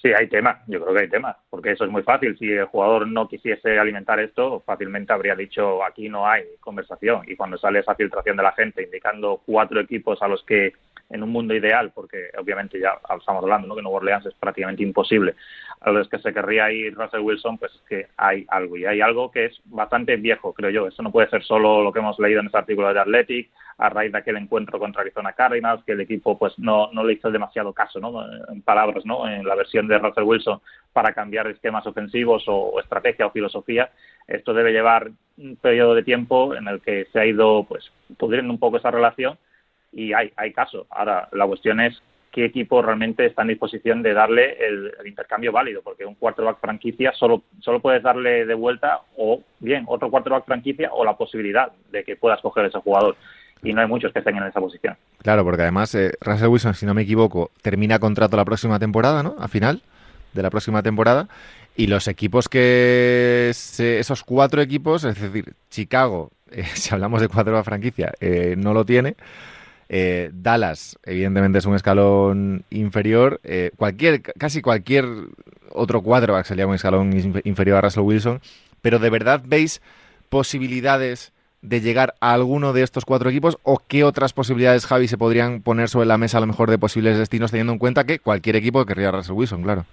Sí, 0.03 0.09
hay 0.17 0.29
tema, 0.29 0.63
yo 0.67 0.81
creo 0.81 0.95
que 0.95 1.01
hay 1.03 1.11
tema, 1.11 1.37
porque 1.51 1.73
eso 1.73 1.85
es 1.85 1.91
muy 1.91 2.03
fácil. 2.03 2.37
Si 2.39 2.51
el 2.51 2.65
jugador 2.65 3.07
no 3.07 3.29
quisiese 3.29 3.79
alimentar 3.79 4.19
esto, 4.19 4.61
fácilmente 4.65 5.13
habría 5.13 5.35
dicho 5.35 5.85
aquí 5.85 6.09
no 6.09 6.27
hay 6.27 6.45
conversación. 6.61 7.23
Y 7.27 7.37
cuando 7.37 7.59
sale 7.59 7.81
esa 7.81 7.95
filtración 7.95 8.39
de 8.39 8.43
la 8.43 8.53
gente 8.53 8.83
indicando 8.83 9.43
cuatro 9.45 9.79
equipos 9.79 10.23
a 10.23 10.29
los 10.29 10.43
que 10.45 10.73
en 11.11 11.23
un 11.23 11.31
mundo 11.31 11.55
ideal, 11.55 11.91
porque 11.95 12.31
obviamente 12.39 12.81
ya 12.81 12.99
estamos 13.19 13.43
hablando, 13.43 13.67
¿no? 13.67 13.75
que 13.75 13.83
Nuevo 13.83 13.99
Orleans 13.99 14.25
es 14.27 14.35
prácticamente 14.35 14.83
imposible, 14.83 15.35
a 15.81 15.91
los 15.91 16.09
que 16.09 16.19
se 16.19 16.33
querría 16.33 16.71
ir 16.73 16.95
Russell 16.95 17.21
Wilson, 17.21 17.59
pues 17.59 17.73
es 17.75 17.83
que 17.89 18.07
hay 18.17 18.47
algo, 18.49 18.77
y 18.77 18.87
hay 18.87 19.01
algo 19.01 19.31
que 19.31 19.47
es 19.47 19.61
bastante 19.65 20.17
viejo, 20.17 20.55
creo 20.55 20.71
yo. 20.71 20.87
Eso 20.87 21.03
no 21.03 21.11
puede 21.11 21.29
ser 21.29 21.43
solo 21.43 21.83
lo 21.83 21.93
que 21.93 21.99
hemos 21.99 22.19
leído 22.19 22.41
en 22.41 22.47
este 22.47 22.59
artículo 22.59 22.95
de 22.95 23.01
Athletic, 23.01 23.51
a 23.81 23.89
raíz 23.89 24.13
de 24.13 24.19
aquel 24.19 24.37
encuentro 24.37 24.79
contra 24.79 25.01
Arizona 25.01 25.33
Cardinals, 25.33 25.83
que 25.85 25.93
el 25.93 26.03
equipo 26.03 26.39
pues 26.39 26.59
no, 26.59 26.93
no 26.93 27.03
le 27.03 27.15
hizo 27.15 27.31
demasiado 27.31 27.73
caso, 27.73 27.99
¿no? 27.99 28.23
En 28.53 28.61
palabras, 28.61 29.07
¿no? 29.07 29.27
En 29.27 29.47
la 29.47 29.55
versión 29.55 29.89
de 29.89 29.99
Russell 29.99 30.25
Wilson 30.25 30.61
para 30.93 31.15
cambiar 31.15 31.47
esquemas 31.47 31.87
ofensivos 31.87 32.45
o, 32.47 32.79
estrategia 32.79 33.27
o 33.27 33.31
filosofía. 33.31 33.91
Esto 34.29 34.53
debe 34.53 34.73
llevar 34.73 35.11
un 35.39 35.57
periodo 35.57 35.95
de 35.95 36.03
tiempo 36.03 36.55
en 36.55 36.69
el 36.69 36.83
que 36.83 37.07
se 37.11 37.21
ha 37.21 37.25
ido 37.25 37.65
pues 37.65 37.91
pudriendo 38.19 38.53
un 38.53 38.59
poco 38.59 38.77
esa 38.77 38.91
relación 38.91 39.39
y 39.93 40.13
hay, 40.13 40.31
hay 40.37 40.53
caso. 40.53 40.87
Ahora, 40.91 41.29
la 41.33 41.47
cuestión 41.47 41.81
es 41.81 42.03
qué 42.31 42.45
equipo 42.45 42.83
realmente 42.83 43.25
está 43.25 43.43
en 43.43 43.49
disposición 43.49 44.03
de 44.03 44.13
darle 44.13 44.57
el, 44.61 44.93
intercambio 45.07 45.53
válido, 45.53 45.83
porque 45.83 46.05
un 46.05 46.15
quarterback 46.15 46.61
franquicia 46.61 47.13
solo, 47.13 47.43
solo 47.61 47.81
puedes 47.81 48.03
darle 48.03 48.45
de 48.45 48.55
vuelta 48.55 49.01
o 49.17 49.43
bien 49.59 49.85
otro 49.89 50.11
quarterback 50.11 50.45
franquicia 50.45 50.91
o 50.93 51.05
la 51.05 51.17
posibilidad 51.17 51.73
de 51.91 52.05
que 52.05 52.17
puedas 52.17 52.41
coger 52.41 52.67
ese 52.67 52.79
jugador. 52.79 53.17
Y 53.63 53.73
no 53.73 53.81
hay 53.81 53.87
muchos 53.87 54.13
que 54.13 54.21
estén 54.21 54.37
en 54.37 54.45
esa 54.45 54.61
posición. 54.61 54.97
Claro, 55.19 55.45
porque 55.45 55.63
además 55.63 55.95
eh, 55.95 56.13
Russell 56.21 56.49
Wilson, 56.49 56.75
si 56.75 56.87
no 56.87 56.95
me 56.95 57.03
equivoco, 57.03 57.51
termina 57.63 57.99
contrato 57.99 58.37
la 58.37 58.45
próxima 58.45 58.79
temporada, 58.79 59.23
¿no? 59.23 59.37
A 59.39 59.49
final 59.49 59.83
de 60.33 60.43
la 60.43 60.51
próxima 60.51 60.83
temporada. 60.83 61.29
Y 61.77 61.87
los 61.87 62.09
equipos 62.09 62.49
que... 62.49 63.51
esos 63.51 64.25
cuatro 64.25 64.61
equipos, 64.61 65.05
es 65.05 65.21
decir, 65.21 65.55
Chicago, 65.71 66.31
eh, 66.51 66.65
si 66.75 66.95
hablamos 66.95 67.21
de 67.21 67.29
cuatro 67.29 67.63
franquicia, 67.63 68.13
eh, 68.21 68.55
no 68.57 68.75
lo 68.75 68.85
tiene. 68.85 69.17
Dallas, 70.33 70.97
evidentemente, 71.05 71.59
es 71.59 71.67
un 71.67 71.75
escalón 71.75 72.65
inferior. 72.71 73.41
Cualquier, 73.77 74.23
casi 74.23 74.63
cualquier 74.63 75.05
otro 75.73 76.01
cuadro 76.01 76.43
sería 76.45 76.69
un 76.69 76.77
escalón 76.77 77.13
inferior 77.43 77.79
a 77.79 77.81
Russell 77.81 78.05
Wilson. 78.05 78.41
Pero 78.83 79.01
¿de 79.01 79.11
verdad 79.11 79.43
veis 79.45 79.83
posibilidades 80.29 81.33
de 81.63 81.81
llegar 81.81 82.15
a 82.21 82.33
alguno 82.33 82.73
de 82.73 82.83
estos 82.83 83.05
cuatro 83.05 83.31
equipos? 83.31 83.59
¿O 83.63 83.79
qué 83.87 84.05
otras 84.05 84.33
posibilidades, 84.33 84.87
Javi, 84.87 85.09
se 85.09 85.19
podrían 85.19 85.63
poner 85.63 85.89
sobre 85.89 86.07
la 86.07 86.19
mesa 86.19 86.39
a 86.39 86.41
lo 86.41 86.47
mejor 86.47 86.71
de 86.71 86.79
posibles 86.79 87.19
destinos, 87.19 87.51
teniendo 87.51 87.73
en 87.73 87.79
cuenta 87.79 88.05
que 88.05 88.19
cualquier 88.19 88.57
equipo 88.57 88.85
querría 88.85 89.09
a 89.09 89.13
Russell 89.13 89.35
Wilson, 89.35 89.63
claro? 89.63 89.85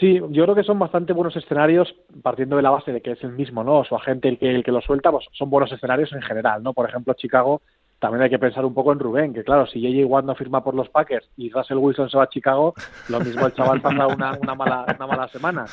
Sí, 0.00 0.18
yo 0.30 0.44
creo 0.44 0.54
que 0.54 0.62
son 0.62 0.78
bastante 0.78 1.12
buenos 1.12 1.36
escenarios, 1.36 1.94
partiendo 2.22 2.56
de 2.56 2.62
la 2.62 2.70
base 2.70 2.90
de 2.90 3.02
que 3.02 3.12
es 3.12 3.22
el 3.22 3.32
mismo, 3.32 3.62
¿no? 3.62 3.84
Su 3.84 3.94
agente 3.94 4.28
el 4.28 4.38
que, 4.38 4.54
el 4.54 4.64
que 4.64 4.72
lo 4.72 4.80
suelta, 4.80 5.10
pues 5.10 5.26
son 5.32 5.50
buenos 5.50 5.70
escenarios 5.72 6.10
en 6.14 6.22
general, 6.22 6.62
¿no? 6.62 6.72
Por 6.72 6.88
ejemplo, 6.88 7.12
Chicago 7.12 7.60
también 7.98 8.22
hay 8.22 8.30
que 8.30 8.38
pensar 8.38 8.64
un 8.64 8.74
poco 8.74 8.92
en 8.92 8.98
Rubén, 8.98 9.32
que 9.32 9.44
claro, 9.44 9.66
si 9.66 9.80
J.J. 9.80 10.06
Watt 10.06 10.24
no 10.24 10.34
firma 10.34 10.62
por 10.62 10.74
los 10.74 10.88
Packers 10.90 11.26
y 11.36 11.50
Russell 11.50 11.78
Wilson 11.78 12.10
se 12.10 12.18
va 12.18 12.24
a 12.24 12.28
Chicago, 12.28 12.74
lo 13.08 13.20
mismo 13.20 13.46
el 13.46 13.54
chaval 13.54 13.80
pasa 13.80 14.06
una, 14.06 14.32
una, 14.40 14.54
mala, 14.54 14.84
una 14.94 15.06
mala 15.06 15.28
semana. 15.28 15.64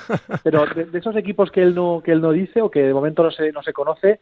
Pero 0.44 0.66
de, 0.66 0.98
esos 0.98 1.16
equipos 1.16 1.52
que 1.52 1.62
él 1.62 1.76
no 1.76 2.02
que 2.04 2.12
él 2.12 2.22
no 2.22 2.32
dice 2.32 2.62
o 2.62 2.72
que 2.72 2.84
de 2.84 2.94
momento 2.94 3.24
no 3.24 3.32
se, 3.32 3.52
no 3.52 3.62
se 3.64 3.74
conoce, 3.74 4.22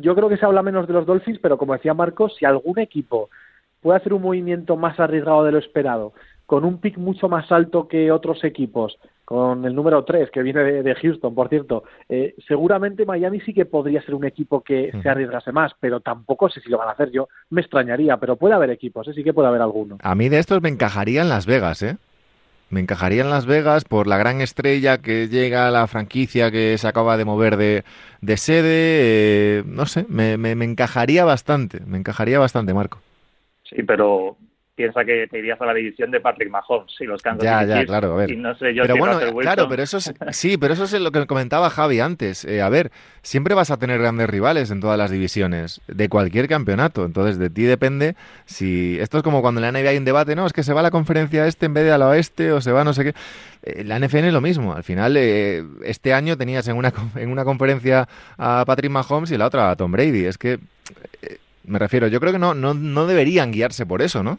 yo 0.00 0.14
creo 0.14 0.28
que 0.28 0.36
se 0.36 0.46
habla 0.46 0.62
menos 0.62 0.86
de 0.86 0.94
los 0.94 1.06
Dolphins, 1.06 1.38
pero 1.40 1.58
como 1.58 1.74
decía 1.74 1.94
Marcos, 1.94 2.34
si 2.38 2.44
algún 2.44 2.78
equipo 2.78 3.28
puede 3.80 3.98
hacer 3.98 4.14
un 4.14 4.22
movimiento 4.22 4.76
más 4.76 4.98
arriesgado 4.98 5.44
de 5.44 5.52
lo 5.52 5.58
esperado, 5.58 6.12
con 6.46 6.64
un 6.64 6.78
pick 6.78 6.96
mucho 6.98 7.28
más 7.28 7.50
alto 7.52 7.88
que 7.88 8.10
otros 8.10 8.44
equipos, 8.44 8.98
con 9.24 9.64
el 9.64 9.74
número 9.74 10.04
3 10.04 10.30
que 10.30 10.42
viene 10.42 10.62
de, 10.82 10.94
Houston, 10.94 11.34
por 11.34 11.48
cierto, 11.48 11.84
eh, 12.08 12.34
seguramente 12.46 13.06
Miami 13.06 13.40
sí 13.40 13.54
que 13.54 13.64
podría 13.64 14.02
ser 14.02 14.14
un 14.14 14.24
equipo 14.24 14.60
que 14.60 14.92
se 15.02 15.08
arriesgase 15.08 15.52
más, 15.52 15.72
pero 15.80 16.00
tampoco 16.00 16.48
sé 16.48 16.60
si 16.60 16.68
lo 16.68 16.78
van 16.78 16.88
a 16.88 16.92
hacer 16.92 17.10
yo. 17.10 17.28
Me 17.50 17.60
extrañaría, 17.60 18.16
pero 18.18 18.36
puede 18.36 18.54
haber 18.54 18.70
equipos, 18.70 19.08
¿eh? 19.08 19.14
sí 19.14 19.24
que 19.24 19.32
puede 19.32 19.48
haber 19.48 19.62
alguno. 19.62 19.98
A 20.02 20.14
mí 20.14 20.28
de 20.28 20.38
estos 20.38 20.60
me 20.62 20.68
encajaría 20.68 21.22
en 21.22 21.28
Las 21.28 21.46
Vegas, 21.46 21.82
¿eh? 21.82 21.96
Me 22.72 22.80
encajaría 22.80 23.22
en 23.22 23.30
Las 23.30 23.44
Vegas 23.44 23.84
por 23.84 24.06
la 24.06 24.16
gran 24.16 24.40
estrella 24.40 24.98
que 24.98 25.28
llega 25.28 25.68
a 25.68 25.70
la 25.70 25.86
franquicia 25.86 26.50
que 26.50 26.78
se 26.78 26.88
acaba 26.88 27.18
de 27.18 27.26
mover 27.26 27.56
de, 27.58 28.36
sede. 28.38 29.58
Eh, 29.58 29.62
no 29.66 29.84
sé, 29.84 30.06
me, 30.08 30.38
me 30.38 30.64
encajaría 30.64 31.24
bastante, 31.26 31.80
me 31.80 31.98
encajaría 31.98 32.38
bastante, 32.38 32.72
Marco. 32.72 32.98
Sí, 33.62 33.82
pero 33.82 34.38
piensa 34.74 35.04
que 35.04 35.26
te 35.30 35.38
irías 35.38 35.60
a 35.60 35.66
la 35.66 35.74
división 35.74 36.10
de 36.10 36.20
Patrick 36.20 36.50
Mahomes 36.50 36.94
y 36.98 37.04
los 37.04 37.20
Kansas 37.20 37.44
ya, 37.44 37.64
ya, 37.64 37.84
claro, 37.84 38.14
a 38.14 38.16
ver. 38.16 38.30
Y 38.30 38.36
no 38.36 38.56
sé 38.56 38.74
yo 38.74 38.82
pero 38.82 38.96
bueno, 38.96 39.18
claro, 39.38 39.68
pero 39.68 39.82
eso 39.82 39.98
es, 39.98 40.14
sí, 40.30 40.56
pero 40.56 40.72
eso 40.72 40.84
es 40.84 40.92
lo 40.94 41.12
que 41.12 41.26
comentaba 41.26 41.68
Javi 41.68 42.00
antes. 42.00 42.44
Eh, 42.44 42.62
a 42.62 42.68
ver, 42.70 42.90
siempre 43.22 43.54
vas 43.54 43.70
a 43.70 43.76
tener 43.76 44.00
grandes 44.00 44.30
rivales 44.30 44.70
en 44.70 44.80
todas 44.80 44.96
las 44.96 45.10
divisiones 45.10 45.82
de 45.88 46.08
cualquier 46.08 46.48
campeonato. 46.48 47.04
Entonces, 47.04 47.38
de 47.38 47.50
ti 47.50 47.64
depende 47.64 48.16
si 48.46 48.98
esto 48.98 49.18
es 49.18 49.22
como 49.22 49.42
cuando 49.42 49.62
en 49.62 49.72
la 49.72 49.78
NBA 49.78 49.90
hay 49.90 49.98
un 49.98 50.06
debate, 50.06 50.34
no, 50.34 50.46
es 50.46 50.54
que 50.54 50.62
se 50.62 50.72
va 50.72 50.80
a 50.80 50.84
la 50.84 50.90
conferencia 50.90 51.46
este 51.46 51.66
en 51.66 51.74
vez 51.74 51.84
de 51.84 51.92
a 51.92 51.98
la 51.98 52.08
oeste 52.08 52.52
o 52.52 52.60
se 52.60 52.72
va 52.72 52.82
no 52.82 52.94
sé 52.94 53.04
qué. 53.04 53.14
Eh, 53.64 53.84
la 53.84 53.98
NFL 53.98 54.24
es 54.24 54.32
lo 54.32 54.40
mismo. 54.40 54.74
Al 54.74 54.84
final, 54.84 55.16
eh, 55.18 55.64
este 55.84 56.14
año 56.14 56.38
tenías 56.38 56.66
en 56.68 56.76
una 56.76 56.92
en 57.16 57.30
una 57.30 57.44
conferencia 57.44 58.08
a 58.38 58.64
Patrick 58.66 58.90
Mahomes 58.90 59.30
y 59.32 59.36
la 59.36 59.46
otra 59.46 59.70
a 59.70 59.76
Tom 59.76 59.92
Brady. 59.92 60.24
Es 60.24 60.38
que 60.38 60.58
me 61.64 61.78
refiero, 61.78 62.08
yo 62.08 62.20
creo 62.20 62.32
que 62.32 62.38
no, 62.38 62.54
no, 62.54 62.74
no 62.74 63.06
deberían 63.06 63.52
guiarse 63.52 63.86
por 63.86 64.02
eso, 64.02 64.22
¿no? 64.22 64.38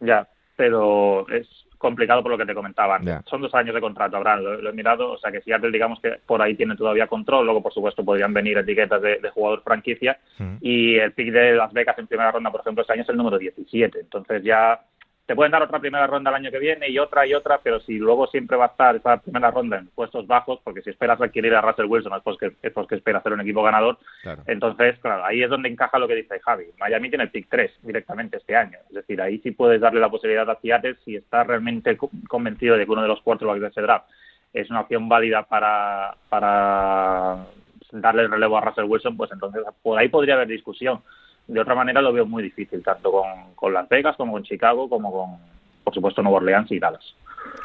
Ya, 0.00 0.28
pero 0.56 1.28
es 1.28 1.46
complicado 1.78 2.22
por 2.22 2.32
lo 2.32 2.38
que 2.38 2.44
te 2.44 2.54
comentaban. 2.54 3.22
Son 3.26 3.40
dos 3.40 3.54
años 3.54 3.74
de 3.74 3.80
contrato, 3.80 4.16
Abraham, 4.16 4.42
lo, 4.42 4.70
he 4.70 4.72
mirado, 4.72 5.12
o 5.12 5.18
sea 5.18 5.30
que 5.30 5.40
si 5.40 5.52
Apple 5.52 5.70
digamos 5.70 6.00
que 6.00 6.16
por 6.26 6.42
ahí 6.42 6.56
tiene 6.56 6.76
todavía 6.76 7.06
control, 7.06 7.44
luego 7.44 7.62
por 7.62 7.72
supuesto 7.72 8.04
podrían 8.04 8.34
venir 8.34 8.58
etiquetas 8.58 9.00
de, 9.00 9.30
jugador 9.32 9.62
franquicia 9.62 10.18
mm. 10.38 10.56
y 10.60 10.96
el 10.96 11.12
pick 11.12 11.32
de 11.32 11.52
Las 11.52 11.72
Vegas 11.72 11.96
en 11.98 12.08
primera 12.08 12.32
ronda, 12.32 12.50
por 12.50 12.60
ejemplo, 12.60 12.82
este 12.82 12.94
año 12.94 13.02
es 13.02 13.08
el 13.08 13.16
número 13.16 13.38
17, 13.38 14.00
entonces 14.00 14.42
ya 14.42 14.80
te 15.28 15.36
pueden 15.36 15.52
dar 15.52 15.62
otra 15.62 15.78
primera 15.78 16.06
ronda 16.06 16.30
el 16.30 16.36
año 16.36 16.50
que 16.50 16.58
viene 16.58 16.88
y 16.88 16.98
otra 16.98 17.26
y 17.26 17.34
otra, 17.34 17.60
pero 17.62 17.80
si 17.80 17.98
luego 17.98 18.28
siempre 18.28 18.56
va 18.56 18.64
a 18.64 18.68
estar 18.68 18.96
esa 18.96 19.18
primera 19.18 19.50
ronda 19.50 19.76
en 19.76 19.88
puestos 19.88 20.26
bajos, 20.26 20.58
porque 20.64 20.80
si 20.80 20.88
esperas 20.88 21.20
adquirir 21.20 21.54
a 21.54 21.60
Russell 21.60 21.84
Wilson 21.84 22.14
es 22.14 22.22
porque, 22.22 22.52
es 22.62 22.72
porque 22.72 22.94
espera 22.94 23.18
hacer 23.18 23.34
un 23.34 23.42
equipo 23.42 23.62
ganador, 23.62 23.98
entonces, 24.46 24.98
claro, 25.00 25.26
ahí 25.26 25.42
es 25.42 25.50
donde 25.50 25.68
encaja 25.68 25.98
lo 25.98 26.08
que 26.08 26.14
dice 26.14 26.40
Javi. 26.40 26.68
Miami 26.78 27.10
tiene 27.10 27.24
el 27.24 27.30
pick 27.30 27.46
3 27.50 27.70
directamente 27.82 28.38
este 28.38 28.56
año, 28.56 28.78
es 28.88 28.94
decir, 28.94 29.20
ahí 29.20 29.38
sí 29.40 29.50
puedes 29.50 29.82
darle 29.82 30.00
la 30.00 30.08
posibilidad 30.08 30.48
a 30.48 30.58
Seattle 30.62 30.96
si 31.04 31.16
estás 31.16 31.46
realmente 31.46 31.98
convencido 32.26 32.78
de 32.78 32.86
que 32.86 32.90
uno 32.92 33.02
de 33.02 33.08
los 33.08 33.20
cuatro 33.20 33.54
de 33.54 33.68
ese 33.68 33.82
draft. 33.82 34.06
Es 34.54 34.70
una 34.70 34.80
opción 34.80 35.10
válida 35.10 35.42
para, 35.42 36.16
para 36.30 37.44
darle 37.92 38.22
el 38.22 38.30
relevo 38.30 38.56
a 38.56 38.62
Russell 38.62 38.86
Wilson, 38.88 39.18
pues 39.18 39.30
entonces 39.30 39.62
por 39.82 39.98
ahí 39.98 40.08
podría 40.08 40.36
haber 40.36 40.48
discusión 40.48 41.02
de 41.48 41.60
otra 41.60 41.74
manera 41.74 42.00
lo 42.02 42.12
veo 42.12 42.26
muy 42.26 42.42
difícil, 42.42 42.82
tanto 42.82 43.10
con, 43.10 43.72
Las 43.72 43.88
Vegas 43.88 44.16
como 44.16 44.32
con 44.32 44.44
Chicago, 44.44 44.88
como 44.88 45.10
con, 45.10 45.38
por 45.82 45.94
supuesto, 45.94 46.22
Nueva 46.22 46.38
Orleans 46.38 46.70
y 46.70 46.78
Dallas. 46.78 47.14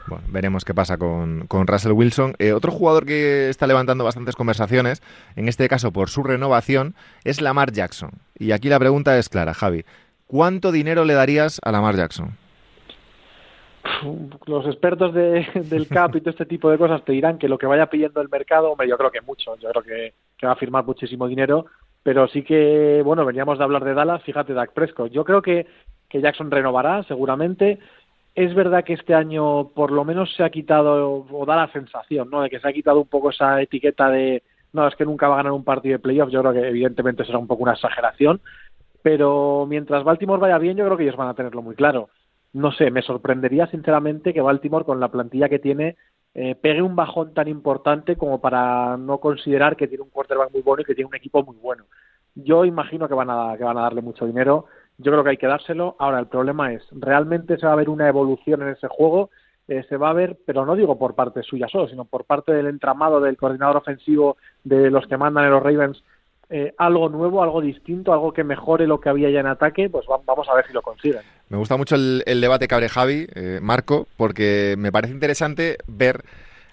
Bueno, 0.08 0.24
veremos 0.30 0.64
qué 0.64 0.74
pasa 0.74 0.98
con, 0.98 1.48
con 1.48 1.68
Russell 1.68 1.92
Wilson. 1.92 2.36
Eh, 2.40 2.54
otro 2.54 2.72
jugador 2.72 3.06
que 3.06 3.50
está 3.50 3.68
levantando 3.68 4.06
bastantes 4.06 4.36
conversaciones, 4.36 5.04
en 5.36 5.50
este 5.50 5.68
caso 5.68 5.92
por 5.92 6.10
su 6.10 6.24
renovación, 6.24 6.96
es 7.26 7.42
Lamar 7.42 7.74
Jackson. 7.74 8.12
Y 8.40 8.54
aquí 8.54 8.70
la 8.70 8.80
pregunta 8.80 9.18
es 9.18 9.28
clara, 9.28 9.54
Javi. 9.54 9.84
¿Cuánto 10.28 10.72
dinero 10.72 11.04
le 11.04 11.14
darías 11.14 11.60
a 11.64 11.72
Lamar 11.72 11.96
Jackson? 11.96 12.38
Los 14.46 14.66
expertos 14.66 15.14
del 15.14 15.88
CAP 15.90 16.16
y 16.16 16.22
todo 16.22 16.30
este 16.30 16.46
tipo 16.46 16.72
de 16.72 16.78
cosas 16.78 17.04
te 17.04 17.12
dirán 17.12 17.38
que 17.38 17.50
lo 17.50 17.58
que 17.58 17.66
vaya 17.66 17.90
pidiendo 17.90 18.22
el 18.22 18.30
mercado, 18.30 18.72
hombre, 18.72 18.88
yo 18.88 18.98
creo 18.98 19.12
que 19.12 19.22
mucho, 19.22 19.58
yo 19.58 19.70
creo 19.70 19.84
que, 19.84 20.14
que 20.38 20.46
va 20.46 20.54
a 20.54 20.58
firmar 20.58 20.86
muchísimo 20.86 21.28
dinero, 21.28 21.66
pero 22.04 22.28
sí 22.28 22.44
que, 22.44 23.02
bueno, 23.04 23.26
veníamos 23.26 23.58
de 23.58 23.64
hablar 23.64 23.84
de 23.84 23.94
Dallas, 23.94 24.22
fíjate, 24.24 24.54
Dak 24.54 24.74
Prescott. 24.74 25.12
Yo 25.12 25.24
creo 25.24 25.42
que, 25.42 25.66
que 26.10 26.22
Jackson 26.22 26.52
renovará, 26.52 27.04
seguramente. 27.04 27.80
Es 28.36 28.54
verdad 28.54 28.84
que 28.84 28.94
este 28.94 29.14
año 29.14 29.70
por 29.70 29.92
lo 29.92 30.04
menos 30.04 30.34
se 30.36 30.44
ha 30.44 30.50
quitado, 30.50 31.26
o 31.32 31.46
da 31.46 31.56
la 31.56 31.72
sensación, 31.72 32.30
¿no?, 32.30 32.42
de 32.42 32.50
que 32.50 32.60
se 32.60 32.68
ha 32.68 32.74
quitado 32.74 33.00
un 33.00 33.08
poco 33.08 33.30
esa 33.30 33.62
etiqueta 33.62 34.10
de, 34.10 34.44
no, 34.74 34.88
es 34.88 34.96
que 34.96 35.06
nunca 35.06 35.28
va 35.28 35.36
a 35.36 35.38
ganar 35.38 35.54
un 35.54 35.64
partido 35.64 35.94
de 35.94 36.00
playoff. 36.00 36.30
Yo 36.30 36.42
creo 36.42 36.54
que 36.54 36.68
evidentemente 36.68 37.24
será 37.26 37.38
un 37.38 37.48
poco 37.48 37.64
una 37.64 37.74
exageración. 37.74 38.42
Pero 39.04 39.66
mientras 39.70 40.04
Baltimore 40.04 40.42
vaya 40.42 40.58
bien, 40.58 40.78
yo 40.78 40.86
creo 40.86 40.98
que 40.98 41.04
ellos 41.04 41.16
van 41.16 41.28
a 41.28 41.36
tenerlo 41.36 41.62
muy 41.62 41.76
claro. 41.76 42.10
No 42.54 42.72
sé, 42.72 42.90
me 42.90 43.02
sorprendería 43.02 43.68
sinceramente 43.68 44.34
que 44.34 44.42
Baltimore, 44.42 44.86
con 44.86 45.00
la 45.00 45.10
plantilla 45.10 45.50
que 45.50 45.60
tiene, 45.60 45.96
eh, 46.36 46.56
pegue 46.56 46.82
un 46.82 46.96
bajón 46.96 47.34
tan 47.34 47.48
importante 47.48 48.16
como 48.16 48.42
para 48.42 48.98
no 48.98 49.20
considerar 49.20 49.76
que 49.76 49.88
tiene 49.88 50.04
un 50.04 50.10
quarterback 50.10 50.52
muy 50.52 50.62
bueno 50.62 50.82
y 50.82 50.86
que 50.86 50.96
tiene 50.96 51.10
un 51.10 51.16
equipo 51.16 51.44
muy 51.44 51.56
bueno. 51.58 51.86
Yo 52.36 52.66
imagino 52.66 53.08
que 53.08 53.14
van 53.14 53.30
a, 53.30 53.56
que 53.58 53.64
van 53.64 53.78
a 53.78 53.84
darle 53.84 54.02
mucho 54.02 54.26
dinero. 54.26 54.66
Yo 54.98 55.12
creo 55.12 55.24
que 55.24 55.32
hay 55.32 55.38
que 55.38 55.48
dárselo. 55.48 55.96
Ahora, 56.00 56.20
el 56.20 56.28
problema 56.28 56.74
es, 56.74 56.84
¿realmente 56.92 57.58
se 57.58 57.68
va 57.68 57.74
a 57.74 57.78
ver 57.78 57.90
una 57.90 58.08
evolución 58.08 58.64
en 58.64 58.70
ese 58.70 58.88
juego? 58.88 59.30
Eh, 59.68 59.84
se 59.88 59.98
va 59.98 60.10
a 60.10 60.14
ver, 60.14 60.38
pero 60.46 60.66
no 60.66 60.76
digo 60.76 60.98
por 60.98 61.16
parte 61.16 61.44
suya 61.44 61.68
solo, 61.68 61.88
sino 61.88 62.06
por 62.06 62.26
parte 62.26 62.52
del 62.52 62.68
entramado 62.68 63.22
del 63.22 63.38
coordinador 63.38 63.78
ofensivo 63.78 64.38
de 64.64 64.90
los 64.90 65.08
que 65.08 65.18
mandan 65.18 65.46
en 65.46 65.52
los 65.52 65.64
Ravens 65.64 66.04
eh, 66.50 66.74
algo 66.78 67.10
nuevo, 67.10 67.42
algo 67.42 67.62
distinto, 67.62 68.14
algo 68.14 68.34
que 68.34 68.44
mejore 68.44 68.86
lo 68.86 69.00
que 69.00 69.10
había 69.10 69.30
ya 69.30 69.40
en 69.40 69.48
ataque, 69.48 69.90
pues 69.90 70.06
vamos 70.08 70.48
a 70.50 70.54
ver 70.54 70.68
si 70.68 70.74
lo 70.74 70.82
consiguen. 70.82 71.22
Me 71.50 71.58
gusta 71.58 71.78
mucho 71.78 71.96
el, 71.96 72.42
debate 72.42 72.68
que 72.68 72.76
abre 72.76 72.90
Javi, 72.90 73.28
eh, 73.34 73.60
Marco, 73.62 74.08
porque 74.18 74.76
me 74.78 74.92
parece 74.92 75.14
interesante 75.14 75.78
ver 75.88 76.24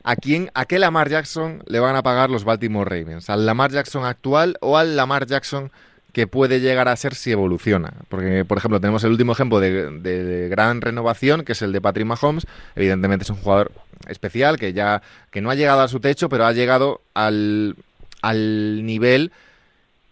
a 0.03 0.17
quién, 0.17 0.51
a 0.55 0.65
qué 0.65 0.79
Lamar 0.79 1.09
Jackson 1.09 1.63
le 1.67 1.81
van 1.81 1.97
a 1.97 2.03
pagar 2.03 2.31
los 2.31 2.45
Baltimore 2.45 2.89
Ravens, 2.89 3.31
al 3.31 3.47
Lamar 3.47 3.71
Jackson 3.71 4.05
actual 4.05 4.57
o 4.61 4.77
al 4.77 4.97
Lamar 4.97 5.27
Jackson 5.27 5.71
que 6.13 6.27
puede 6.27 6.61
llegar 6.61 6.89
a 6.89 6.97
ser 6.97 7.15
si 7.15 7.31
evoluciona. 7.33 7.93
Porque, 8.09 8.45
por 8.45 8.59
ejemplo, 8.59 8.81
tenemos 8.81 9.05
el 9.05 9.13
último 9.13 9.33
ejemplo 9.33 9.61
de, 9.61 10.49
gran 10.51 10.81
renovación, 10.81 11.45
que 11.45 11.53
es 11.53 11.63
el 11.63 11.73
de 11.73 11.81
Patrick 11.81 12.07
Mahomes. 12.07 12.47
Evidentemente 12.75 13.25
es 13.25 13.31
un 13.31 13.37
jugador 13.37 13.73
especial 14.09 14.59
que 14.59 14.73
ya 14.73 15.03
que 15.31 15.41
no 15.41 15.51
ha 15.51 15.55
llegado 15.55 15.83
a 15.83 15.89
su 15.89 16.01
techo, 16.01 16.29
pero 16.29 16.47
ha 16.47 16.53
llegado 16.53 17.01
al, 17.15 17.77
al 18.23 18.85
nivel 18.85 19.33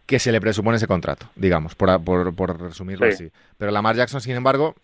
que 0.09 0.19
se 0.19 0.33
le 0.33 0.41
presupone 0.41 0.79
ese 0.79 0.87
contrato, 0.87 1.27
digamos, 1.37 1.75
por, 1.75 2.03
por, 2.03 2.61
resumirlo 2.63 3.07
así. 3.07 3.31
Pero 3.59 3.71
Lamar 3.71 3.95
Jackson, 3.95 4.23
sin 4.23 4.37
embargo, 4.37 4.75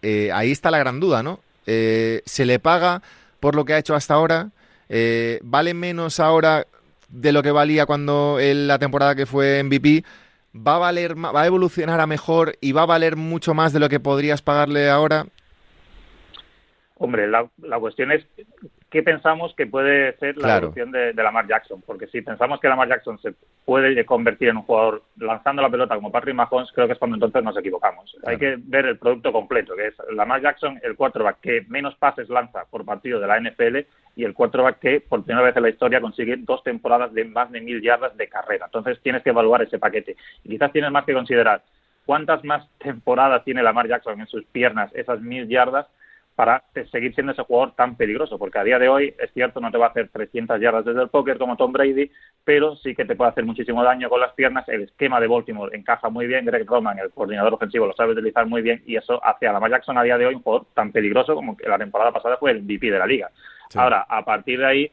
eh, 0.00 0.30
ahí 0.32 0.50
está 0.50 0.70
la 0.70 0.78
gran 0.78 1.00
duda, 1.00 1.22
¿no? 1.22 1.40
Eh, 1.66 2.22
¿Se 2.24 2.46
le 2.46 2.58
paga 2.58 3.02
por 3.40 3.54
lo 3.54 3.66
que 3.66 3.74
ha 3.74 3.78
hecho 3.78 3.94
hasta 3.94 4.14
ahora? 4.14 4.48
Eh, 4.88 5.38
¿Vale 5.42 5.74
menos 5.74 6.18
ahora 6.18 6.66
de 7.10 7.30
lo 7.30 7.42
que 7.42 7.50
valía 7.50 7.84
cuando 7.84 8.38
en 8.40 8.66
la 8.66 8.78
temporada 8.78 9.14
que 9.14 9.26
fue 9.26 9.62
MVP? 9.62 10.02
¿Va 10.56 10.76
a 10.76 10.78
valer, 10.78 11.14
va 11.14 11.42
a 11.42 11.46
evolucionar 11.46 12.00
a 12.00 12.06
mejor 12.06 12.56
y 12.62 12.72
va 12.72 12.84
a 12.84 12.86
valer 12.86 13.16
mucho 13.16 13.52
más 13.52 13.74
de 13.74 13.80
lo 13.80 13.90
que 13.90 14.00
podrías 14.00 14.40
pagarle 14.40 14.88
ahora? 14.88 15.26
Hombre, 16.96 17.28
la, 17.28 17.46
la 17.58 17.78
cuestión 17.78 18.12
es 18.12 18.24
qué 18.90 19.02
pensamos 19.02 19.54
que 19.54 19.66
puede 19.66 20.16
ser 20.18 20.36
la 20.36 20.56
evolución 20.56 20.90
de, 20.90 21.14
Lamar 21.14 21.46
Jackson. 21.46 21.82
Porque 21.86 22.08
si 22.08 22.22
pensamos 22.22 22.60
que 22.60 22.68
Lamar 22.68 22.88
Jackson 22.88 23.18
se 23.20 23.34
puede 23.64 24.04
convertir 24.04 24.48
en 24.48 24.58
un 24.58 24.64
jugador 24.64 25.02
lanzando 25.16 25.62
la 25.62 25.70
pelota 25.70 25.94
como 25.94 26.10
Patrick 26.10 26.34
Mahomes, 26.34 26.72
creo 26.72 26.86
que 26.86 26.94
es 26.94 26.98
cuando 26.98 27.16
entonces 27.16 27.42
nos 27.42 27.56
equivocamos. 27.56 28.16
Hay 28.26 28.36
que 28.36 28.56
ver 28.58 28.86
el 28.86 28.98
producto 28.98 29.32
completo, 29.32 29.76
que 29.76 29.88
es 29.88 29.94
Lamar 30.12 30.42
Jackson, 30.42 30.80
el 30.82 30.96
quarterback 30.96 31.40
que 31.40 31.64
menos 31.68 31.94
pases 31.96 32.28
lanza 32.28 32.64
por 32.68 32.84
partido 32.84 33.20
de 33.20 33.26
la 33.28 33.40
NFL 33.40 33.78
y 34.16 34.24
el 34.24 34.34
quarterback 34.34 34.80
que 34.80 35.00
por 35.00 35.24
primera 35.24 35.46
vez 35.46 35.56
en 35.56 35.62
la 35.62 35.70
historia 35.70 36.00
consigue 36.00 36.36
dos 36.38 36.62
temporadas 36.64 37.12
de 37.14 37.24
más 37.24 37.50
de 37.52 37.60
mil 37.60 37.80
yardas 37.80 38.16
de 38.16 38.28
carrera. 38.28 38.66
Entonces 38.66 39.00
tienes 39.02 39.22
que 39.22 39.30
evaluar 39.30 39.62
ese 39.62 39.78
paquete. 39.78 40.16
Y 40.44 40.50
quizás 40.50 40.72
tienes 40.72 40.90
más 40.90 41.04
que 41.04 41.14
considerar 41.14 41.62
cuántas 42.06 42.42
más 42.44 42.68
temporadas 42.78 43.44
tiene 43.44 43.62
Lamar 43.62 43.86
Jackson 43.86 44.20
en 44.20 44.26
sus 44.26 44.44
piernas, 44.46 44.90
esas 44.94 45.20
mil 45.20 45.48
yardas, 45.48 45.86
para 46.40 46.64
seguir 46.90 47.14
siendo 47.14 47.32
ese 47.32 47.42
jugador 47.42 47.74
tan 47.74 47.96
peligroso, 47.96 48.38
porque 48.38 48.58
a 48.58 48.64
día 48.64 48.78
de 48.78 48.88
hoy 48.88 49.14
es 49.18 49.30
cierto, 49.34 49.60
no 49.60 49.70
te 49.70 49.76
va 49.76 49.88
a 49.88 49.88
hacer 49.90 50.08
300 50.08 50.58
yardas 50.58 50.86
desde 50.86 51.02
el 51.02 51.10
póker 51.10 51.36
como 51.36 51.54
Tom 51.54 51.70
Brady, 51.70 52.10
pero 52.42 52.76
sí 52.76 52.94
que 52.94 53.04
te 53.04 53.14
puede 53.14 53.30
hacer 53.30 53.44
muchísimo 53.44 53.84
daño 53.84 54.08
con 54.08 54.22
las 54.22 54.32
piernas. 54.32 54.66
El 54.70 54.84
esquema 54.84 55.20
de 55.20 55.26
Baltimore 55.26 55.76
encaja 55.76 56.08
muy 56.08 56.26
bien, 56.26 56.46
Greg 56.46 56.66
Roman, 56.66 56.98
el 56.98 57.10
coordinador 57.10 57.52
ofensivo, 57.52 57.86
lo 57.86 57.92
sabe 57.92 58.12
utilizar 58.12 58.46
muy 58.46 58.62
bien 58.62 58.82
y 58.86 58.96
eso 58.96 59.22
hace 59.22 59.46
a 59.46 59.52
Lamar 59.52 59.70
Jackson 59.70 59.98
a 59.98 60.02
día 60.02 60.16
de 60.16 60.24
hoy 60.24 60.34
un 60.34 60.42
jugador 60.42 60.66
tan 60.72 60.90
peligroso 60.92 61.34
como 61.34 61.54
que 61.58 61.68
la 61.68 61.76
temporada 61.76 62.10
pasada 62.10 62.38
fue 62.38 62.52
el 62.52 62.62
VP 62.62 62.90
de 62.90 62.98
la 62.98 63.06
liga. 63.06 63.30
Ahora, 63.74 64.06
a 64.08 64.24
partir 64.24 64.60
de 64.60 64.66
ahí, 64.66 64.92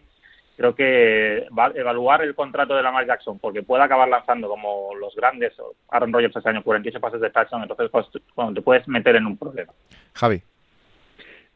creo 0.57 0.75
que 0.75 1.47
va, 1.57 1.71
evaluar 1.73 2.23
el 2.23 2.35
contrato 2.35 2.75
de 2.75 2.83
Lamar 2.83 3.07
Jackson 3.07 3.39
porque 3.39 3.63
puede 3.63 3.83
acabar 3.83 4.09
lanzando 4.09 4.49
como 4.49 4.93
los 4.95 5.15
grandes, 5.15 5.53
Aaron 5.91 6.11
Rodgers 6.11 6.35
este 6.35 6.49
año 6.49 6.61
48 6.61 6.99
pases 6.99 7.21
de 7.21 7.29
touchdown, 7.29 7.61
entonces 7.61 7.89
pues, 7.89 8.05
cuando 8.35 8.55
te 8.55 8.61
puedes 8.61 8.85
meter 8.89 9.15
en 9.15 9.27
un 9.27 9.37
problema. 9.37 9.71
Javi. 10.13 10.43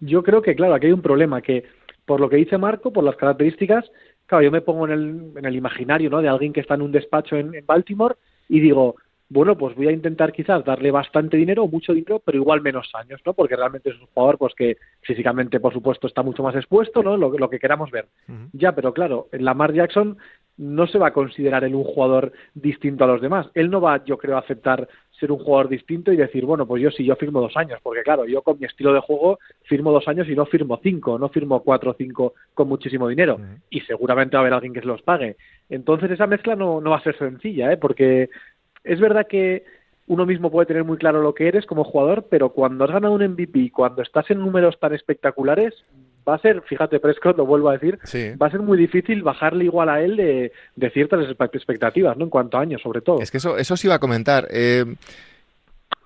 Yo 0.02 0.24
creo 0.24 0.42
que, 0.42 0.56
claro, 0.56 0.74
aquí 0.74 0.88
hay 0.88 0.92
un 0.92 1.02
problema 1.02 1.42
que, 1.42 1.64
por 2.06 2.20
lo 2.20 2.30
que 2.30 2.36
dice 2.36 2.58
Marco, 2.58 2.92
por 2.92 3.04
las 3.04 3.16
características, 3.16 3.90
claro, 4.26 4.44
yo 4.44 4.52
me 4.52 4.62
pongo 4.62 4.86
en 4.86 4.92
el, 4.92 5.32
en 5.38 5.46
el 5.46 5.56
imaginario 5.56 6.10
¿no? 6.10 6.22
de 6.22 6.28
alguien 6.28 6.52
que 6.52 6.60
está 6.60 6.74
en 6.74 6.82
un 6.82 6.92
despacho 6.92 7.38
en, 7.38 7.56
en 7.56 7.66
Baltimore 7.66 8.16
y 8.50 8.60
digo, 8.60 8.96
bueno, 9.34 9.58
pues 9.58 9.78
voy 9.78 9.88
a 9.88 9.94
intentar 9.94 10.34
quizás 10.34 10.66
darle 10.66 10.92
bastante 10.92 11.38
dinero 11.38 11.66
mucho 11.66 11.94
dinero, 11.94 12.20
pero 12.20 12.38
igual 12.38 12.62
menos 12.62 12.90
años, 12.94 13.22
¿no? 13.26 13.34
Porque 13.34 13.56
realmente 13.56 13.90
es 13.90 13.96
un 13.98 14.08
jugador 14.08 14.38
pues 14.38 14.54
que 14.54 14.76
físicamente, 15.04 15.62
por 15.62 15.72
supuesto, 15.72 16.06
está 16.06 16.22
mucho 16.22 16.44
más 16.44 16.54
expuesto, 16.54 17.02
¿no? 17.02 17.16
Lo, 17.16 17.32
lo 17.38 17.50
que 17.50 17.58
queramos 17.58 17.90
ver. 17.92 18.08
Ya, 18.52 18.76
pero 18.76 18.94
claro, 18.94 19.30
en 19.32 19.46
Lamar 19.46 19.72
Jackson 19.72 20.18
no 20.58 20.86
se 20.86 21.00
va 21.00 21.08
a 21.08 21.14
considerar 21.14 21.64
él 21.64 21.76
un 21.76 21.86
jugador 21.86 22.34
distinto 22.54 23.06
a 23.06 23.08
los 23.08 23.22
demás. 23.22 23.48
Él 23.54 23.70
no 23.70 23.80
va, 23.80 24.04
yo 24.04 24.18
creo, 24.18 24.36
a 24.36 24.40
aceptar 24.40 24.90
ser 25.22 25.32
un 25.32 25.38
jugador 25.38 25.70
distinto 25.70 26.12
y 26.12 26.18
decir, 26.18 26.46
bueno, 26.46 26.66
pues 26.66 26.82
yo 26.82 26.90
sí, 26.92 27.06
yo 27.06 27.16
firmo 27.16 27.40
dos 27.40 27.56
años, 27.56 27.80
porque 27.82 28.02
claro, 28.02 28.26
yo 28.26 28.42
con 28.42 28.60
mi 28.60 28.66
estilo 28.66 28.92
de 28.92 29.00
juego 29.00 29.40
firmo 29.64 29.92
dos 29.92 30.08
años 30.08 30.28
y 30.28 30.36
no 30.36 30.46
firmo 30.48 30.80
cinco, 30.82 31.18
no 31.18 31.30
firmo 31.30 31.62
cuatro 31.62 31.92
o 31.92 31.94
cinco 31.94 32.34
con 32.54 32.68
muchísimo 32.68 33.08
dinero. 33.08 33.40
Y 33.70 33.82
seguramente 33.82 34.36
va 34.36 34.40
a 34.40 34.42
haber 34.42 34.54
alguien 34.54 34.74
que 34.74 34.82
se 34.82 34.88
los 34.88 35.02
pague. 35.04 35.38
Entonces 35.70 36.12
esa 36.12 36.28
mezcla 36.28 36.56
no, 36.56 36.82
no 36.82 36.90
va 36.90 36.98
a 36.98 37.04
ser 37.04 37.18
sencilla, 37.18 37.72
¿eh? 37.72 37.78
porque 37.78 38.30
es 38.84 39.00
verdad 39.00 39.28
que 39.28 39.64
uno 40.08 40.26
mismo 40.26 40.52
puede 40.52 40.66
tener 40.66 40.84
muy 40.84 40.98
claro 40.98 41.22
lo 41.22 41.36
que 41.36 41.48
eres 41.48 41.66
como 41.66 41.84
jugador, 41.84 42.26
pero 42.30 42.50
cuando 42.50 42.84
has 42.84 42.92
ganado 42.92 43.14
un 43.14 43.24
MVP, 43.24 43.72
cuando 43.72 44.02
estás 44.02 44.30
en 44.32 44.40
números 44.40 44.80
tan 44.80 44.94
espectaculares, 44.94 45.86
va 46.28 46.36
a 46.36 46.40
ser, 46.40 46.62
fíjate 46.64 47.00
Prescott, 47.00 47.38
lo 47.38 47.46
vuelvo 47.46 47.70
a 47.70 47.74
decir, 47.74 48.00
va 48.42 48.48
a 48.48 48.52
ser 48.52 48.62
muy 48.62 48.78
difícil 48.78 49.24
bajarle 49.24 49.66
igual 49.66 49.90
a 49.90 50.02
él 50.02 50.18
de, 50.18 50.90
ciertas 50.92 51.26
expectativas, 51.54 52.18
¿no? 52.18 52.26
En 52.26 52.30
cuanto 52.30 52.58
a 52.58 52.62
años, 52.62 52.82
sobre 52.82 53.02
todo. 53.02 53.22
Es 53.22 53.32
que 53.32 53.38
eso, 53.38 53.58
eso 53.58 53.78
sí 53.78 53.88
iba 53.88 53.96
a 53.96 54.00
comentar. 54.00 54.48
Eh, 54.52 54.86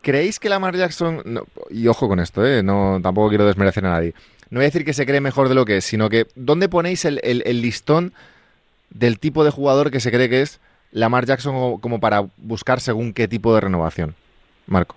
¿Creéis 0.01 0.39
que 0.39 0.49
Lamar 0.49 0.75
Jackson, 0.75 1.23
y 1.69 1.87
ojo 1.87 2.07
con 2.07 2.19
esto, 2.19 2.45
eh, 2.45 2.61
no, 2.61 2.99
tampoco 3.01 3.29
quiero 3.29 3.45
desmerecer 3.45 3.85
a 3.85 3.89
nadie, 3.89 4.13
no 4.49 4.59
voy 4.59 4.65
a 4.65 4.67
decir 4.67 4.85
que 4.85 4.93
se 4.93 5.05
cree 5.05 5.21
mejor 5.21 5.49
de 5.49 5.55
lo 5.55 5.65
que 5.65 5.77
es, 5.77 5.85
sino 5.85 6.09
que 6.09 6.27
¿dónde 6.35 6.69
ponéis 6.69 7.05
el, 7.05 7.19
el 7.23 7.61
listón 7.61 8.13
del 8.91 9.19
tipo 9.19 9.43
de 9.43 9.49
jugador 9.49 9.89
que 9.89 9.99
se 9.99 10.11
cree 10.11 10.29
que 10.29 10.41
es 10.41 10.59
Lamar 10.91 11.25
Jackson 11.25 11.79
como 11.79 11.99
para 11.99 12.25
buscar 12.37 12.79
según 12.79 13.13
qué 13.13 13.27
tipo 13.27 13.53
de 13.55 13.61
renovación? 13.61 14.15
Marco. 14.67 14.95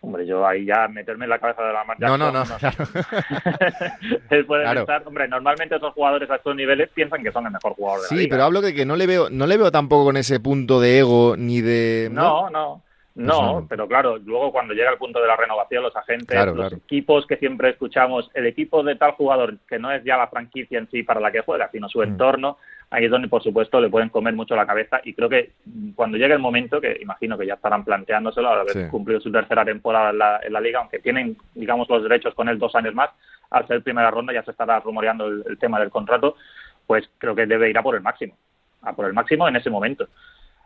Hombre, 0.00 0.24
yo 0.26 0.46
ahí 0.46 0.64
ya 0.64 0.86
meterme 0.86 1.24
en 1.24 1.30
la 1.30 1.38
cabeza 1.40 1.62
de 1.62 1.72
Lamar 1.72 1.98
Jackson. 1.98 2.20
No, 2.20 2.30
no, 2.30 2.44
no. 2.44 2.56
Claro. 2.58 2.84
Él 4.30 4.46
puede 4.46 4.74
pensar, 4.74 5.02
hombre, 5.04 5.26
normalmente 5.26 5.74
esos 5.74 5.92
jugadores 5.92 6.30
a 6.30 6.36
estos 6.36 6.54
niveles 6.54 6.88
piensan 6.90 7.22
que 7.22 7.32
son 7.32 7.46
el 7.46 7.52
mejor 7.52 7.74
jugador 7.74 8.02
de 8.02 8.08
sí, 8.08 8.14
la 8.14 8.20
Sí, 8.22 8.28
pero 8.28 8.44
hablo 8.44 8.60
de 8.60 8.74
que 8.74 8.86
no 8.86 8.94
le 8.94 9.06
veo, 9.08 9.28
no 9.28 9.46
le 9.46 9.56
veo 9.56 9.72
tampoco 9.72 10.04
con 10.04 10.16
ese 10.16 10.38
punto 10.38 10.80
de 10.80 11.00
ego 11.00 11.34
ni 11.36 11.60
de. 11.60 12.08
No, 12.12 12.48
no. 12.48 12.82
no. 13.16 13.66
pero 13.68 13.88
claro, 13.88 14.18
luego 14.18 14.52
cuando 14.52 14.72
llega 14.72 14.92
el 14.92 14.98
punto 14.98 15.20
de 15.20 15.26
la 15.26 15.36
renovación, 15.36 15.82
los 15.82 15.96
agentes, 15.96 16.46
los 16.54 16.72
equipos 16.74 17.26
que 17.26 17.36
siempre 17.36 17.70
escuchamos, 17.70 18.30
el 18.34 18.46
equipo 18.46 18.84
de 18.84 18.94
tal 18.94 19.12
jugador, 19.12 19.58
que 19.68 19.80
no 19.80 19.90
es 19.90 20.04
ya 20.04 20.16
la 20.16 20.28
franquicia 20.28 20.78
en 20.78 20.88
sí 20.90 21.02
para 21.02 21.18
la 21.18 21.32
que 21.32 21.40
juega, 21.40 21.68
sino 21.72 21.88
su 21.88 21.98
mm. 21.98 22.04
entorno, 22.04 22.58
ahí 22.90 23.04
es 23.04 23.10
donde, 23.10 23.28
por 23.28 23.42
supuesto, 23.42 23.80
le 23.80 23.90
pueden 23.90 24.08
comer 24.08 24.34
mucho 24.34 24.56
la 24.56 24.66
cabeza 24.66 25.00
y 25.04 25.14
creo 25.14 25.28
que 25.28 25.52
cuando 25.94 26.16
llegue 26.16 26.34
el 26.34 26.40
momento, 26.40 26.80
que 26.80 26.98
imagino 27.00 27.36
que 27.36 27.46
ya 27.46 27.54
estarán 27.54 27.84
planteándoselo 27.84 28.48
al 28.48 28.60
haber 28.60 28.88
cumplido 28.88 29.20
su 29.20 29.30
tercera 29.30 29.64
temporada 29.64 30.10
en 30.10 30.18
la, 30.18 30.40
en 30.42 30.52
la, 30.52 30.60
liga, 30.60 30.80
aunque 30.80 30.98
tienen, 30.98 31.36
digamos, 31.54 31.88
los 31.88 32.02
derechos 32.02 32.34
con 32.34 32.48
él 32.48 32.58
dos 32.58 32.74
años 32.74 32.94
más, 32.94 33.10
al 33.50 33.66
ser 33.66 33.82
primera 33.82 34.10
ronda 34.10 34.32
ya 34.32 34.42
se 34.42 34.50
estará 34.50 34.80
rumoreando 34.80 35.26
el, 35.26 35.58
tema 35.58 35.80
del 35.80 35.90
contrato, 35.90 36.36
pues 36.86 37.08
creo 37.18 37.34
que 37.34 37.46
debe 37.46 37.70
ir 37.70 37.78
a 37.78 37.82
por 37.82 37.94
el 37.94 38.02
máximo, 38.02 38.34
a 38.82 38.92
por 38.94 39.06
el 39.06 39.12
máximo 39.12 39.48
en 39.48 39.56
ese 39.56 39.70
momento. 39.70 40.08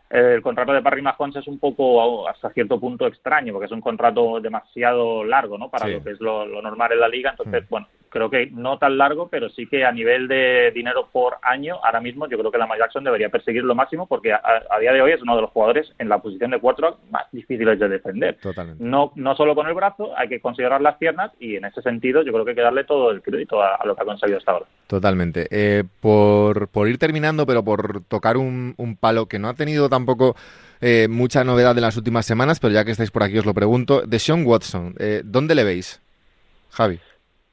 El 0.09 0.41
contrato 0.41 0.73
de 0.73 0.81
Barry 0.81 1.01
Mahomes 1.01 1.37
es 1.37 1.47
un 1.47 1.57
poco 1.57 2.27
hasta 2.27 2.51
cierto 2.51 2.79
punto 2.79 3.07
extraño 3.07 3.51
porque 3.51 3.65
es 3.65 3.71
un 3.71 3.81
contrato 3.81 4.39
demasiado 4.39 5.23
largo 5.23 5.57
no 5.57 5.69
para 5.69 5.87
lo 5.87 6.03
que 6.03 6.11
es 6.11 6.21
lo, 6.21 6.45
normal 6.61 6.91
en 6.91 6.99
la 6.99 7.07
liga 7.07 7.31
entonces 7.31 7.67
bueno 7.67 7.87
creo 8.13 8.29
que 8.29 8.51
no 8.51 8.77
tan 8.77 8.99
largo, 8.99 9.27
pero 9.27 9.49
sí 9.49 9.65
que 9.65 9.83
a 9.83 9.91
nivel 9.91 10.27
de 10.27 10.71
dinero 10.71 11.09
por 11.11 11.37
año, 11.41 11.79
ahora 11.83 11.99
mismo 11.99 12.27
yo 12.29 12.37
creo 12.37 12.51
que 12.51 12.59
Lamar 12.59 12.77
Jackson 12.77 13.03
debería 13.03 13.29
perseguir 13.29 13.63
lo 13.63 13.73
máximo 13.73 14.05
porque 14.05 14.31
a, 14.31 14.79
día 14.79 14.93
de 14.93 15.01
hoy 15.01 15.13
es 15.13 15.21
uno 15.23 15.35
de 15.35 15.41
los 15.41 15.49
jugadores 15.49 15.91
en 15.97 16.09
la 16.09 16.19
posición 16.19 16.51
de 16.51 16.59
cuatro 16.59 16.99
más 17.09 17.23
difíciles 17.31 17.79
de 17.79 17.89
defender. 17.89 18.37
No, 18.77 19.11
no 19.15 19.35
solo 19.35 19.55
con 19.55 19.67
el 19.67 19.73
brazo, 19.73 20.15
hay 20.15 20.29
que 20.29 20.39
considerar 20.39 20.79
las 20.79 20.97
piernas 20.97 21.31
y 21.39 21.55
en 21.55 21.65
ese 21.65 21.81
sentido 21.81 22.21
yo 22.21 22.31
creo 22.31 22.45
que 22.45 22.51
hay 22.51 22.55
que 22.55 22.61
darle 22.61 22.83
todo 22.83 23.09
el 23.09 23.23
crédito 23.23 23.63
a, 23.63 23.79
lo 23.83 23.95
que 23.95 24.03
ha 24.03 24.05
conseguido 24.05 24.37
hasta 24.37 24.51
ahora. 24.51 24.65
Totalmente. 24.85 25.47
Eh, 25.49 25.83
por, 25.99 26.67
por 26.67 26.87
ir 26.87 26.99
terminando, 26.99 27.47
pero 27.47 27.63
por 27.63 28.03
tocar 28.03 28.37
un, 28.37 28.75
un 28.77 28.95
palo 28.95 29.25
que 29.25 29.39
no 29.39 29.49
ha 29.49 29.55
tenido 29.55 29.89
tampoco... 29.89 30.35
Eh, 30.85 31.07
mucha 31.07 31.45
novedad 31.45 31.77
en 31.77 31.81
las 31.81 31.95
últimas 31.95 32.25
semanas, 32.25 32.59
pero 32.59 32.73
ya 32.73 32.83
que 32.83 32.91
estáis 32.91 33.09
por 33.09 33.23
aquí 33.23 33.37
os 33.37 33.45
lo 33.45 33.53
pregunto. 33.53 34.01
De 34.01 34.19
Sean 34.19 34.45
Watson, 34.45 34.93
eh, 34.99 35.21
¿dónde 35.23 35.55
le 35.55 35.63
veis? 35.63 36.01
Javi 36.71 36.99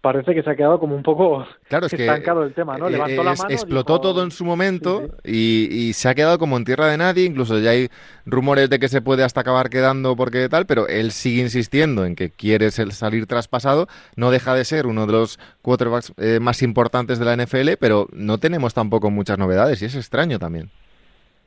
parece 0.01 0.35
que 0.35 0.43
se 0.43 0.51
ha 0.51 0.57
quedado 0.57 0.81
como 0.81 0.95
un 0.95 1.03
poco 1.03 1.47
claro, 1.69 1.87
es 1.87 1.93
estancado 1.93 2.45
el 2.45 2.55
tema, 2.55 2.79
¿no? 2.79 2.89
Eh, 2.89 2.93
Levantó 2.93 3.23
la 3.23 3.35
mano, 3.35 3.51
explotó 3.51 4.01
todo 4.01 4.23
en 4.23 4.31
su 4.31 4.45
momento 4.45 5.09
Y, 5.25 5.93
se 5.95 6.09
ha 6.09 6.15
quedado 6.15 6.39
como 6.39 6.57
en 6.57 6.65
tierra 6.65 6.87
de 6.87 6.97
nadie, 6.97 7.25
incluso 7.25 7.59
ya 7.59 7.71
hay 7.71 7.89
rumores 8.25 8.71
de 8.71 8.79
que 8.79 8.89
se 8.89 9.03
puede 9.03 9.25
hasta 9.25 9.41
acabar 9.41 9.69
quedando 9.69 10.17
porque 10.17 10.49
tal, 10.49 10.67
pero 10.67 10.89
él 10.89 11.13
sigue 11.13 11.43
insistiendo 11.43 12.07
en 12.07 12.17
que 12.17 12.31
quiere 12.31 12.71
salir 12.71 13.27
traspasado, 13.27 13.87
no 14.17 14.31
deja 14.31 14.55
de 14.55 14.65
ser 14.65 14.87
uno 14.87 15.07
de 15.07 15.13
los 15.13 15.39
quarterbacks 15.63 16.13
eh, 16.17 16.39
más 16.41 16.63
importantes 16.63 17.19
de 17.19 17.25
la 17.25 17.37
NFL, 17.37 17.73
pero 17.79 18.09
no 18.13 18.39
tenemos 18.39 18.73
tampoco 18.73 19.11
muchas 19.11 19.39
novedades 19.39 19.83
y 19.83 19.87
es 19.87 19.95
extraño 19.95 20.39
también 20.39 20.71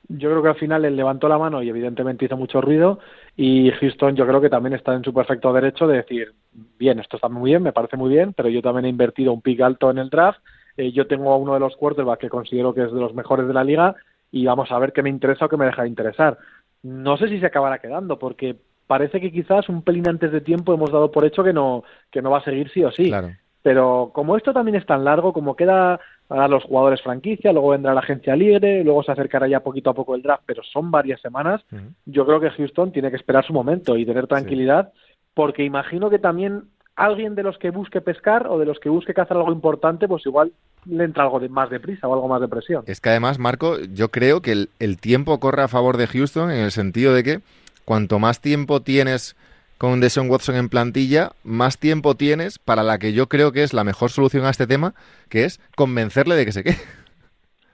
yo 0.10 0.30
creo 0.30 0.44
que 0.44 0.50
al 0.50 0.56
final 0.56 0.86
él 0.86 0.96
levantó 0.96 1.28
la 1.28 1.38
mano 1.38 1.64
y 1.64 1.70
evidentemente 1.70 2.26
hizo 2.26 2.38
mucho 2.38 2.62
ruido 2.62 3.00
y 3.38 3.72
Houston 3.72 4.16
yo 4.16 4.28
creo 4.28 4.42
que 4.42 4.50
también 4.50 4.74
está 4.74 4.94
en 4.94 5.04
su 5.04 5.14
perfecto 5.14 5.54
derecho 5.54 5.88
de 5.88 5.98
decir, 5.98 6.34
bien, 6.78 7.00
esto 7.00 7.18
está 7.18 7.30
muy 7.30 7.52
bien, 7.52 7.64
me 7.64 7.74
parece 7.74 7.98
muy 7.98 8.10
bien, 8.10 8.34
pero 8.34 8.50
yo 8.50 8.62
también 8.62 8.86
he 8.86 8.90
invertido 8.90 9.32
un 9.32 9.42
pick 9.42 9.62
alto 9.62 9.90
en 9.90 9.98
el 9.98 10.10
draft, 10.10 10.40
eh, 10.78 10.92
yo 10.92 11.08
tengo 11.08 11.32
a 11.32 11.38
uno 11.38 11.54
de 11.54 11.60
los 11.60 11.76
quarterbacks 11.76 12.22
que 12.22 12.30
considero 12.30 12.74
que 12.74 12.84
es 12.84 12.92
de 12.92 13.00
los 13.00 13.14
mejores 13.14 13.48
de 13.48 13.54
la 13.54 13.64
liga 13.64 13.96
y 14.32 14.46
vamos 14.46 14.72
a 14.72 14.80
ver 14.80 14.92
qué 14.92 15.04
me 15.04 15.10
interesa 15.10 15.46
o 15.46 15.50
qué 15.50 15.58
me 15.58 15.66
deja 15.66 15.84
de 15.84 15.90
interesar. 15.90 16.38
No 16.82 17.16
sé 17.18 17.30
si 17.30 17.40
se 17.40 17.46
acabará 17.46 17.80
quedando 17.80 18.20
porque 18.20 18.58
parece 18.88 19.22
que 19.22 19.32
quizás 19.32 19.70
un 19.70 19.84
pelín 19.84 20.08
antes 20.10 20.32
de 20.32 20.42
tiempo 20.42 20.74
hemos 20.74 20.92
dado 20.92 21.12
por 21.12 21.24
hecho 21.26 21.44
que 21.44 21.54
no 21.54 21.84
que 22.12 22.22
no 22.22 22.32
va 22.32 22.40
a 22.40 22.44
seguir 22.44 22.70
sí 22.72 22.84
o 22.84 22.92
sí. 22.92 23.08
Claro. 23.08 23.30
Pero 23.62 24.12
como 24.14 24.36
esto 24.36 24.52
también 24.52 24.76
es 24.76 24.86
tan 24.86 25.06
largo, 25.06 25.32
como 25.32 25.56
queda 25.56 26.00
a 26.30 26.48
los 26.48 26.64
jugadores 26.64 27.02
franquicia, 27.02 27.52
luego 27.52 27.70
vendrá 27.70 27.94
la 27.94 28.00
agencia 28.00 28.36
libre, 28.36 28.84
luego 28.84 29.04
se 29.04 29.12
acercará 29.12 29.48
ya 29.48 29.60
poquito 29.60 29.90
a 29.90 29.94
poco 29.94 30.16
el 30.16 30.22
draft, 30.22 30.44
pero 30.46 30.64
son 30.64 30.90
varias 30.90 31.22
semanas. 31.22 31.62
Yo 32.06 32.26
creo 32.26 32.40
que 32.40 32.50
Houston 32.50 32.92
tiene 32.92 33.10
que 33.12 33.18
esperar 33.18 33.46
su 33.46 33.54
momento 33.54 33.98
y 33.98 34.06
tener 34.06 34.28
tranquilidad, 34.28 34.92
porque 35.34 35.64
imagino 35.64 36.10
que 36.10 36.20
también 36.20 36.64
alguien 36.96 37.36
de 37.36 37.44
los 37.44 37.58
que 37.58 37.72
busque 37.72 38.02
pescar 38.02 38.48
o 38.48 38.58
de 38.58 38.66
los 38.66 38.80
que 38.80 38.90
busque 38.90 39.14
cazar 39.14 39.38
algo 39.38 39.52
importante, 39.52 40.08
pues 40.08 40.26
igual 40.26 40.52
le 40.86 41.04
entra 41.04 41.24
algo 41.24 41.40
de 41.40 41.50
más 41.50 41.70
deprisa 41.70 42.08
o 42.08 42.14
algo 42.14 42.28
más 42.28 42.42
de 42.42 42.48
presión. 42.48 42.84
Es 42.88 43.02
que 43.02 43.10
además, 43.10 43.40
Marco, 43.40 43.80
yo 43.80 44.10
creo 44.10 44.42
que 44.42 44.52
el, 44.52 44.70
el 44.80 44.98
tiempo 44.98 45.40
corre 45.40 45.64
a 45.64 45.68
favor 45.68 45.98
de 45.98 46.08
Houston 46.08 46.52
en 46.52 46.60
el 46.60 46.72
sentido 46.72 47.14
de 47.14 47.24
que 47.24 47.40
cuanto 47.86 48.20
más 48.20 48.42
tiempo 48.42 48.82
tienes 48.82 49.36
con 49.84 50.00
Deshaun 50.00 50.30
Watson 50.32 50.56
en 50.56 50.70
plantilla, 50.70 51.32
más 51.44 51.78
tiempo 51.78 52.16
tienes 52.16 52.58
para 52.58 52.84
la 52.84 53.00
que 53.00 53.12
yo 53.12 53.28
creo 53.28 53.52
que 53.52 53.64
es 53.64 53.74
la 53.74 53.84
mejor 53.84 54.12
solución 54.12 54.46
a 54.46 54.50
este 54.50 54.66
tema, 54.66 54.94
que 55.28 55.44
es 55.44 55.60
convencerle 55.76 56.36
de 56.38 56.46
que 56.46 56.54
se 56.54 56.64
quede. 56.64 56.78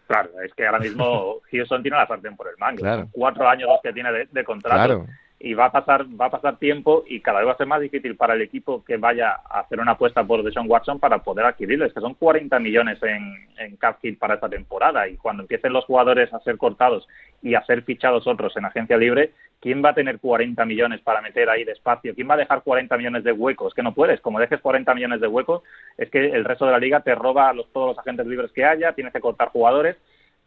Claro, 0.07 0.31
es 0.43 0.51
que 0.55 0.65
ahora 0.65 0.79
mismo 0.79 1.35
Houston 1.51 1.83
tiene 1.83 1.97
la 1.97 2.07
sartén 2.07 2.35
por 2.35 2.47
el 2.47 2.57
mango. 2.57 2.81
Cuatro 3.11 3.47
años 3.47 3.69
los 3.69 3.79
que 3.83 3.93
tiene 3.93 4.09
de, 4.11 4.43
contrato. 4.43 5.05
Y 5.39 5.54
va 5.54 5.65
a 5.65 5.71
pasar 5.71 6.06
va 6.19 6.25
a 6.25 6.32
pasar 6.32 6.58
tiempo 6.58 7.06
y 7.08 7.21
cada 7.21 7.39
vez 7.39 7.47
va 7.47 7.54
a 7.54 7.58
ser 7.58 7.67
más 7.67 7.80
difícil 7.80 8.17
para 8.17 8.34
el 8.34 8.41
equipo 8.41 8.84
que 8.84 8.97
vaya 8.97 9.32
a 9.32 9.62
hacer 9.62 9.80
una 9.80 9.93
apuesta 9.93 10.23
por 10.23 10.43
Deshaun 10.43 10.69
Watson 10.69 10.99
para 10.99 11.19
poder 11.19 11.45
adquirirlo. 11.45 11.86
Es 11.86 11.93
que 11.93 12.02
son 12.02 12.13
40 12.15 12.60
millones 12.60 13.02
en, 13.04 13.47
en 13.58 13.78
cap 13.78 13.99
para 14.19 14.36
esta 14.36 14.49
temporada 14.49 15.08
y 15.08 15.15
cuando 15.17 15.43
empiecen 15.43 15.73
los 15.73 15.86
jugadores 15.86 16.34
a 16.34 16.39
ser 16.39 16.58
cortados 16.58 17.08
y 17.41 17.56
a 17.56 17.63
ser 17.65 17.84
fichados 17.84 18.28
otros 18.28 18.56
en 18.58 18.65
agencia 18.65 18.97
libre, 18.97 19.32
¿quién 19.60 19.84
va 19.84 19.89
a 19.89 19.93
tener 19.93 20.19
40 20.19 20.63
millones 20.65 21.02
para 21.02 21.21
meter 21.21 21.49
ahí 21.49 21.63
despacio? 21.63 22.13
¿Quién 22.15 22.30
va 22.30 22.34
a 22.34 22.38
dejar 22.38 22.62
40 22.63 22.97
millones 22.97 23.23
de 23.23 23.32
huecos? 23.32 23.73
Que 23.73 23.84
no 23.84 23.93
puedes. 23.93 24.21
Como 24.21 24.39
dejes 24.39 24.62
40 24.62 24.93
millones 24.93 25.21
de 25.21 25.28
huecos, 25.28 25.63
es 25.97 26.10
que 26.10 26.25
el 26.25 26.45
resto 26.45 26.65
de 26.65 26.71
la 26.71 26.80
liga 26.80 27.02
te 27.02 27.15
roba 27.15 27.54
los, 27.54 27.71
todos 27.71 27.95
los 27.95 27.99
agentes 27.99 28.28
libres 28.28 28.52
que 28.52 28.65
haya, 28.65 28.93
tienes 28.93 29.13
que 29.13 29.21
cortar 29.21 29.49
jugadores. 29.49 29.97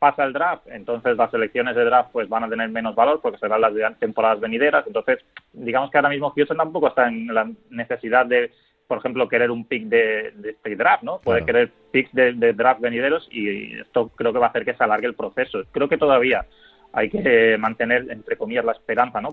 Pasa 0.02 0.24
el 0.24 0.32
draft, 0.32 0.66
entonces 0.66 1.16
las 1.16 1.32
elecciones 1.32 1.76
de 1.76 1.84
draft 1.84 2.10
pues 2.12 2.28
van 2.28 2.42
a 2.42 2.48
tener 2.48 2.68
menos 2.70 2.96
valor 2.96 3.20
porque 3.22 3.38
serán 3.38 3.60
las 3.60 3.72
temporadas 4.00 4.40
venideras. 4.40 4.84
Entonces, 4.84 5.20
digamos 5.52 5.92
que 5.92 5.98
ahora 5.98 6.08
mismo 6.08 6.30
Houston 6.30 6.56
tampoco 6.56 6.88
está 6.88 7.06
en 7.06 7.32
la 7.32 7.48
necesidad 7.70 8.26
de, 8.26 8.50
por 8.88 8.98
ejemplo, 8.98 9.28
querer 9.28 9.52
un 9.52 9.64
pick 9.64 9.84
de, 9.84 10.34
este 10.44 10.74
draft, 10.74 11.04
¿no? 11.04 11.20
Puede 11.20 11.44
querer 11.44 11.70
picks 11.92 12.12
de, 12.14 12.32
de 12.32 12.52
draft 12.52 12.80
venideros 12.80 13.28
y 13.30 13.78
esto 13.78 14.08
creo 14.08 14.32
que 14.32 14.40
va 14.40 14.46
a 14.46 14.48
hacer 14.48 14.64
que 14.64 14.74
se 14.74 14.82
alargue 14.82 15.06
el 15.06 15.14
proceso. 15.14 15.62
Creo 15.70 15.88
que 15.88 15.98
todavía 15.98 16.46
hay 16.92 17.08
que 17.08 17.56
mantener, 17.58 18.10
entre 18.10 18.36
comillas, 18.36 18.64
la 18.64 18.72
esperanza, 18.72 19.20
¿no? 19.20 19.30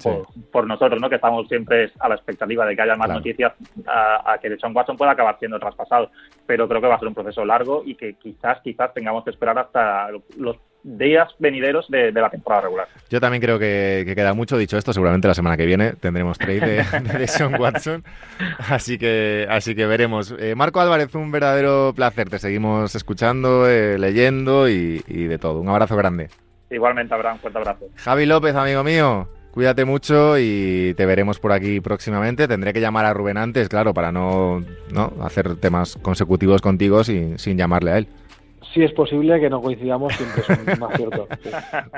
Por, 0.52 0.66
nosotros, 0.66 1.00
¿no? 1.02 1.10
Que 1.10 1.16
estamos 1.16 1.48
siempre 1.48 1.92
a 2.00 2.08
la 2.08 2.16
expectativa 2.16 2.66
de 2.66 2.76
que 2.76 2.82
haya 2.82 2.96
más 2.96 3.10
noticias 3.10 3.54
a, 3.86 4.38
que 4.42 4.58
John 4.62 4.76
Watson 4.76 4.98
pueda 4.98 5.12
acabar 5.12 5.38
siendo 5.40 5.60
traspasado. 5.60 6.10
Pero 6.46 6.68
creo 6.68 6.82
que 6.82 6.88
va 6.88 6.96
a 6.96 7.00
ser 7.00 7.10
un 7.10 7.14
proceso 7.14 7.44
largo 7.44 7.84
y 7.86 7.96
que 7.96 8.14
quizás, 8.14 8.60
quizás 8.64 8.94
tengamos 8.94 9.24
que 9.24 9.32
esperar 9.32 9.58
hasta 9.58 10.10
los 10.38 10.58
días 10.84 11.28
venideros 11.40 11.88
de, 11.90 12.12
la 12.14 12.30
temporada 12.30 12.64
regular. 12.64 12.88
Yo 13.10 13.20
también 13.20 13.42
creo 13.42 13.60
que, 13.60 14.10
queda 14.16 14.34
mucho. 14.34 14.58
Dicho 14.58 14.78
esto, 14.78 14.94
seguramente 14.94 15.28
la 15.28 15.34
semana 15.34 15.58
que 15.58 15.66
viene 15.66 15.94
tendremos 15.94 16.38
trade 16.38 16.60
de, 16.62 17.28
de 17.28 17.58
Watson. 17.58 18.04
Así 18.70 18.98
que, 18.98 19.48
así 19.50 19.76
que 19.76 19.86
veremos. 19.86 20.34
Eh, 20.40 20.56
Marco 20.56 20.80
Álvarez, 20.80 21.14
un 21.16 21.32
verdadero 21.32 21.92
placer. 21.94 22.30
Te 22.30 22.40
seguimos 22.40 22.96
escuchando, 22.96 23.70
eh, 23.70 23.98
leyendo 23.98 24.70
y, 24.70 25.04
y 25.08 25.24
de 25.26 25.38
todo. 25.38 25.60
Un 25.60 25.68
abrazo 25.68 25.98
grande. 25.98 26.30
Igualmente, 26.70 27.14
Abraham, 27.14 27.40
fuerte 27.40 27.58
abrazo. 27.58 27.86
Javi 27.96 28.26
López, 28.26 28.56
amigo 28.56 28.84
mío, 28.84 29.28
cuídate 29.52 29.86
mucho 29.86 30.38
y 30.38 30.94
te 30.96 31.06
veremos 31.06 31.40
por 31.40 31.52
aquí 31.52 31.80
próximamente. 31.80 32.48
Tendré 32.48 32.74
que 32.74 32.82
llamar 32.82 33.06
a 33.06 33.14
Rubén 33.14 33.38
antes, 33.38 33.70
claro, 33.70 33.94
para 33.94 34.12
no, 34.12 34.64
no 34.92 35.14
hacer 35.22 35.56
temas 35.56 35.98
consecutivos 36.02 36.62
contigo 36.62 37.04
sin, 37.04 37.40
sin 37.40 37.58
llamarle 37.58 37.92
a 37.92 37.98
él 37.98 38.08
si 38.74 38.84
es 38.84 38.92
posible 38.92 39.40
que 39.40 39.50
no 39.50 39.62
coincidamos, 39.62 40.14
siempre 40.14 40.44
es 40.74 40.80
más 40.80 40.96
cierto. 40.96 41.28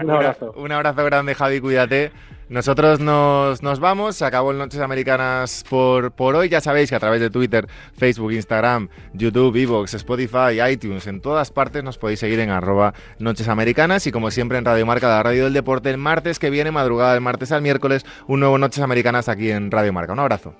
Un 0.02 0.10
abrazo. 0.10 0.54
Un 0.56 0.72
abrazo 0.72 1.04
grande, 1.06 1.36
Javi, 1.36 1.60
cuídate. 1.60 2.12
Nosotros 2.50 3.00
nos, 3.00 3.64
nos 3.64 3.80
vamos, 3.80 4.18
se 4.18 4.26
acabó 4.26 4.52
el 4.52 4.58
Noches 4.58 4.82
Americanas 4.82 5.64
por, 5.70 6.12
por 6.12 6.36
hoy. 6.36 6.50
Ya 6.50 6.60
sabéis 6.60 6.90
que 6.90 6.96
a 6.98 7.00
través 7.00 7.22
de 7.22 7.30
Twitter, 7.30 7.66
Facebook, 7.94 8.34
Instagram, 8.34 8.90
YouTube, 9.14 9.56
Evox, 9.56 9.94
Spotify, 9.94 10.62
iTunes, 10.70 11.08
en 11.08 11.22
todas 11.22 11.50
partes 11.50 11.82
nos 11.82 11.98
podéis 11.98 12.20
seguir 12.20 12.42
en 12.42 12.50
arroba 12.50 12.94
Noches 13.20 13.48
Americanas 13.48 14.06
y 14.06 14.12
como 14.12 14.32
siempre 14.32 14.58
en 14.58 14.66
Radio 14.66 14.86
Marca, 14.86 15.08
la 15.08 15.24
radio 15.24 15.46
del 15.46 15.54
deporte, 15.54 15.90
el 15.90 15.98
martes 15.98 16.40
que 16.40 16.50
viene, 16.50 16.72
madrugada 16.72 17.14
del 17.14 17.22
martes 17.22 17.54
al 17.54 17.62
miércoles, 17.62 18.06
un 18.28 18.42
nuevo 18.42 18.58
Noches 18.58 18.84
Americanas 18.84 19.30
aquí 19.30 19.50
en 19.50 19.72
Radio 19.72 19.94
Marca. 19.94 20.12
Un 20.12 20.20
abrazo. 20.20 20.54